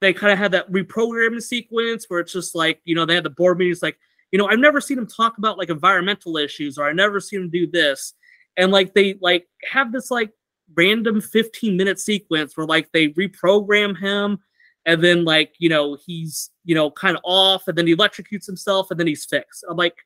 they 0.00 0.12
kind 0.12 0.32
of 0.32 0.38
had 0.38 0.52
that 0.52 0.70
reprogramming 0.70 1.42
sequence 1.42 2.06
where 2.08 2.20
it's 2.20 2.32
just 2.32 2.54
like 2.54 2.80
you 2.84 2.94
know 2.94 3.04
they 3.06 3.14
had 3.14 3.24
the 3.24 3.30
board 3.30 3.58
meetings 3.58 3.82
like 3.82 3.98
you 4.32 4.38
know 4.38 4.48
i've 4.48 4.58
never 4.58 4.80
seen 4.80 4.98
him 4.98 5.06
talk 5.06 5.38
about 5.38 5.58
like 5.58 5.70
environmental 5.70 6.36
issues 6.36 6.76
or 6.76 6.88
i've 6.88 6.96
never 6.96 7.20
seen 7.20 7.42
him 7.42 7.50
do 7.50 7.66
this. 7.66 8.14
And 8.56 8.70
like 8.70 8.94
they 8.94 9.18
like 9.20 9.46
have 9.70 9.92
this 9.92 10.10
like 10.10 10.30
random 10.74 11.20
15 11.20 11.76
minute 11.76 11.98
sequence 11.98 12.56
where 12.56 12.66
like 12.66 12.90
they 12.92 13.08
reprogram 13.08 13.98
him 13.98 14.38
and 14.86 15.02
then 15.02 15.24
like 15.24 15.54
you 15.58 15.68
know 15.68 15.96
he's 16.06 16.50
you 16.64 16.74
know 16.74 16.90
kind 16.90 17.16
of 17.16 17.22
off 17.24 17.68
and 17.68 17.76
then 17.76 17.86
he 17.86 17.94
electrocutes 17.94 18.46
himself 18.46 18.90
and 18.90 18.98
then 18.98 19.06
he's 19.06 19.24
fixed. 19.24 19.64
I'm 19.68 19.76
like 19.76 19.96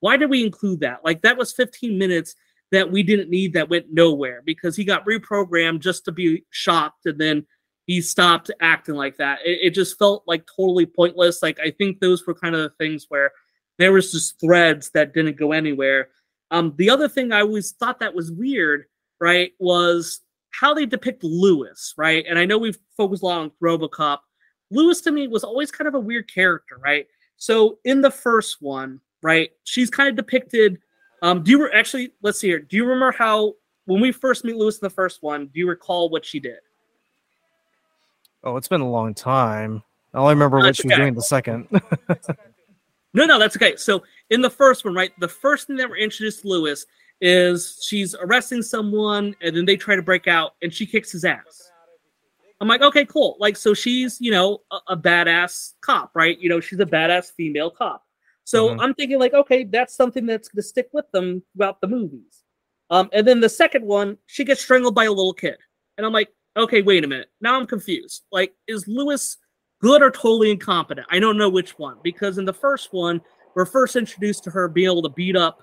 why 0.00 0.16
did 0.16 0.30
we 0.30 0.44
include 0.44 0.80
that? 0.80 1.00
Like 1.04 1.20
that 1.22 1.36
was 1.36 1.52
15 1.52 1.98
minutes 1.98 2.34
that 2.72 2.90
we 2.90 3.02
didn't 3.02 3.28
need 3.28 3.52
that 3.52 3.68
went 3.68 3.92
nowhere 3.92 4.42
because 4.46 4.76
he 4.76 4.84
got 4.84 5.04
reprogrammed 5.04 5.80
just 5.80 6.06
to 6.06 6.12
be 6.12 6.44
shocked 6.50 7.04
and 7.04 7.18
then 7.18 7.46
he 7.86 8.00
stopped 8.00 8.50
acting 8.60 8.94
like 8.94 9.16
that. 9.18 9.40
It, 9.44 9.58
it 9.62 9.70
just 9.74 9.98
felt 9.98 10.22
like 10.26 10.46
totally 10.56 10.86
pointless. 10.86 11.42
Like 11.42 11.58
i 11.60 11.70
think 11.70 12.00
those 12.00 12.26
were 12.26 12.34
kind 12.34 12.54
of 12.54 12.62
the 12.62 12.70
things 12.78 13.06
where 13.08 13.30
there 13.80 13.92
was 13.92 14.12
just 14.12 14.38
threads 14.38 14.90
that 14.90 15.12
didn't 15.12 15.36
go 15.36 15.50
anywhere 15.50 16.10
um 16.52 16.72
the 16.76 16.88
other 16.88 17.08
thing 17.08 17.32
i 17.32 17.40
always 17.40 17.72
thought 17.72 17.98
that 17.98 18.14
was 18.14 18.30
weird 18.30 18.84
right, 19.20 19.52
was 19.58 20.20
how 20.50 20.74
they 20.74 20.86
depict 20.86 21.22
Lewis, 21.22 21.94
right? 21.96 22.24
And 22.28 22.38
I 22.38 22.44
know 22.44 22.58
we've 22.58 22.78
focused 22.96 23.22
a 23.22 23.26
lot 23.26 23.40
on 23.40 23.52
Robocop. 23.62 24.18
Lewis 24.70 25.00
to 25.02 25.12
me 25.12 25.28
was 25.28 25.44
always 25.44 25.70
kind 25.70 25.86
of 25.86 25.94
a 25.94 26.00
weird 26.00 26.32
character, 26.32 26.78
right? 26.82 27.06
So 27.36 27.78
in 27.84 28.00
the 28.00 28.10
first 28.10 28.60
one, 28.60 29.00
right, 29.22 29.50
she's 29.64 29.90
kind 29.90 30.08
of 30.08 30.16
depicted. 30.16 30.78
Um, 31.22 31.42
do 31.42 31.50
you 31.50 31.64
re- 31.64 31.70
actually? 31.74 32.12
Let's 32.22 32.40
see 32.40 32.48
here. 32.48 32.60
Do 32.60 32.76
you 32.76 32.84
remember 32.84 33.12
how 33.12 33.54
when 33.84 34.00
we 34.00 34.10
first 34.10 34.44
meet 34.44 34.56
Lewis 34.56 34.76
in 34.76 34.80
the 34.82 34.90
first 34.90 35.22
one? 35.22 35.46
Do 35.46 35.60
you 35.60 35.68
recall 35.68 36.08
what 36.08 36.24
she 36.24 36.40
did? 36.40 36.58
Oh, 38.42 38.56
it's 38.56 38.68
been 38.68 38.80
a 38.80 38.90
long 38.90 39.12
time. 39.12 39.82
All 40.14 40.26
I 40.26 40.30
remember 40.30 40.58
what 40.58 40.76
she 40.76 40.86
was 40.86 40.92
okay. 40.92 40.96
doing 40.96 41.08
in 41.08 41.14
the 41.14 41.22
second. 41.22 41.68
No, 43.12 43.26
no, 43.26 43.38
that's 43.38 43.56
okay. 43.56 43.76
So 43.76 44.02
in 44.30 44.40
the 44.40 44.50
first 44.50 44.84
one, 44.84 44.94
right, 44.94 45.12
the 45.18 45.28
first 45.28 45.66
thing 45.66 45.76
that 45.76 45.88
we're 45.88 45.96
introduced 45.96 46.42
to 46.42 46.48
Lewis 46.48 46.86
is 47.20 47.80
she's 47.86 48.14
arresting 48.14 48.62
someone 48.62 49.34
and 49.42 49.54
then 49.56 49.64
they 49.64 49.76
try 49.76 49.96
to 49.96 50.02
break 50.02 50.28
out 50.28 50.54
and 50.62 50.72
she 50.72 50.86
kicks 50.86 51.12
his 51.12 51.24
ass. 51.24 51.70
I'm 52.60 52.68
like, 52.68 52.82
okay, 52.82 53.04
cool. 53.06 53.36
Like, 53.40 53.56
so 53.56 53.72
she's, 53.74 54.20
you 54.20 54.30
know, 54.30 54.60
a, 54.70 54.78
a 54.88 54.96
badass 54.96 55.74
cop, 55.80 56.10
right? 56.14 56.38
You 56.38 56.48
know, 56.50 56.60
she's 56.60 56.78
a 56.80 56.86
badass 56.86 57.32
female 57.32 57.70
cop. 57.70 58.04
So 58.44 58.68
Mhm. 58.70 58.80
I'm 58.80 58.94
thinking, 58.94 59.18
like, 59.18 59.32
okay, 59.34 59.64
that's 59.64 59.94
something 59.94 60.26
that's 60.26 60.48
going 60.48 60.62
to 60.62 60.68
stick 60.68 60.88
with 60.92 61.10
them 61.12 61.42
throughout 61.56 61.80
the 61.80 61.88
movies. 61.88 62.44
Um, 62.90 63.08
and 63.12 63.26
then 63.26 63.40
the 63.40 63.48
second 63.48 63.84
one, 63.84 64.18
she 64.26 64.44
gets 64.44 64.60
strangled 64.60 64.94
by 64.94 65.04
a 65.04 65.10
little 65.10 65.32
kid. 65.32 65.56
And 65.96 66.06
I'm 66.06 66.12
like, 66.12 66.28
okay, 66.56 66.82
wait 66.82 67.04
a 67.04 67.06
minute. 67.06 67.30
Now 67.40 67.58
I'm 67.58 67.66
confused. 67.66 68.24
Like, 68.32 68.54
is 68.66 68.86
Lewis 68.88 69.38
good 69.80 70.02
or 70.02 70.10
totally 70.10 70.50
incompetent? 70.50 71.06
I 71.10 71.18
don't 71.18 71.36
know 71.36 71.48
which 71.48 71.78
one 71.78 71.96
because 72.02 72.38
in 72.38 72.44
the 72.44 72.52
first 72.52 72.92
one, 72.92 73.20
we're 73.54 73.66
first 73.66 73.96
introduced 73.96 74.44
to 74.44 74.50
her 74.50 74.68
being 74.68 74.90
able 74.90 75.02
to 75.02 75.08
beat 75.08 75.36
up, 75.36 75.62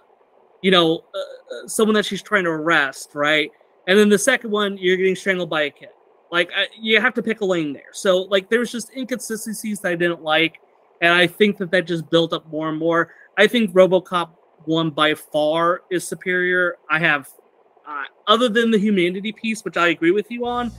you 0.61 0.71
know, 0.71 1.05
uh, 1.15 1.17
uh, 1.17 1.67
someone 1.67 1.95
that 1.95 2.05
she's 2.05 2.21
trying 2.21 2.43
to 2.43 2.49
arrest, 2.49 3.11
right? 3.13 3.49
And 3.87 3.97
then 3.97 4.09
the 4.09 4.19
second 4.19 4.51
one, 4.51 4.77
you're 4.77 4.97
getting 4.97 5.15
strangled 5.15 5.49
by 5.49 5.63
a 5.63 5.69
kid. 5.69 5.89
Like, 6.31 6.49
I, 6.55 6.67
you 6.77 6.99
have 6.99 7.13
to 7.13 7.23
pick 7.23 7.39
a 7.39 7.45
lane 7.45 7.71
there. 7.71 7.93
So, 7.93 8.23
like, 8.23 8.49
there's 8.49 8.71
just 8.71 8.91
inconsistencies 8.95 9.79
that 9.79 9.93
I 9.93 9.95
didn't 9.95 10.21
like, 10.21 10.59
and 11.01 11.13
I 11.13 11.25
think 11.25 11.57
that 11.59 11.71
that 11.71 11.87
just 11.87 12.09
built 12.09 12.33
up 12.33 12.45
more 12.51 12.67
and 12.67 12.77
more. 12.77 13.13
I 13.37 13.47
think 13.47 13.71
RoboCop 13.71 14.31
one 14.65 14.89
by 14.89 15.13
far 15.13 15.83
is 15.89 16.05
superior. 16.05 16.77
I 16.89 16.99
have 16.99 17.29
uh, 17.87 18.03
other 18.27 18.49
than 18.49 18.69
the 18.69 18.77
humanity 18.77 19.31
piece, 19.31 19.63
which 19.63 19.77
I 19.77 19.87
agree 19.87 20.11
with 20.11 20.29
you 20.29 20.45
on, 20.45 20.71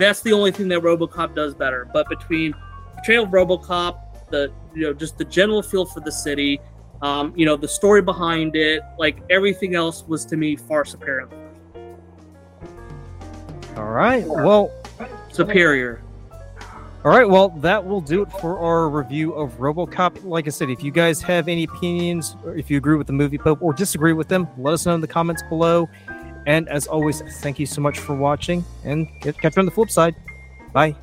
that's 0.00 0.22
the 0.22 0.32
only 0.32 0.50
thing 0.50 0.66
that 0.68 0.80
RoboCop 0.80 1.36
does 1.36 1.54
better. 1.54 1.88
But 1.92 2.08
between 2.08 2.54
Portrayal 3.06 3.24
of 3.24 3.30
RoboCop, 3.30 4.30
the 4.30 4.50
you 4.74 4.82
know 4.82 4.92
just 4.92 5.16
the 5.16 5.24
general 5.24 5.62
feel 5.62 5.86
for 5.86 6.00
the 6.00 6.10
city, 6.10 6.60
um, 7.02 7.32
you 7.36 7.46
know 7.46 7.54
the 7.54 7.68
story 7.68 8.02
behind 8.02 8.56
it, 8.56 8.82
like 8.98 9.18
everything 9.30 9.76
else 9.76 10.04
was 10.08 10.24
to 10.26 10.36
me 10.36 10.56
far 10.56 10.84
superior. 10.84 11.28
All 13.76 13.84
right. 13.84 14.26
Well, 14.26 14.72
Superior. 15.30 16.02
All 17.04 17.12
right, 17.12 17.28
well, 17.28 17.50
that 17.50 17.86
will 17.86 18.00
do 18.00 18.22
it 18.22 18.32
for 18.40 18.58
our 18.58 18.88
review 18.88 19.32
of 19.34 19.52
RoboCop. 19.58 20.24
Like 20.24 20.48
I 20.48 20.50
said, 20.50 20.70
if 20.70 20.82
you 20.82 20.90
guys 20.90 21.22
have 21.22 21.46
any 21.46 21.62
opinions, 21.62 22.34
or 22.42 22.56
if 22.56 22.68
you 22.68 22.78
agree 22.78 22.96
with 22.96 23.06
the 23.06 23.12
movie 23.12 23.38
Pope 23.38 23.62
or 23.62 23.72
disagree 23.72 24.14
with 24.14 24.26
them, 24.26 24.48
let 24.58 24.74
us 24.74 24.86
know 24.86 24.96
in 24.96 25.00
the 25.00 25.06
comments 25.06 25.44
below. 25.48 25.88
And 26.46 26.68
as 26.68 26.88
always, 26.88 27.22
thank 27.40 27.60
you 27.60 27.66
so 27.66 27.80
much 27.80 28.00
for 28.00 28.16
watching, 28.16 28.64
and 28.82 29.06
catch 29.20 29.36
you 29.44 29.60
on 29.60 29.66
the 29.66 29.70
flip 29.70 29.90
side. 29.90 30.16
Bye. 30.72 30.96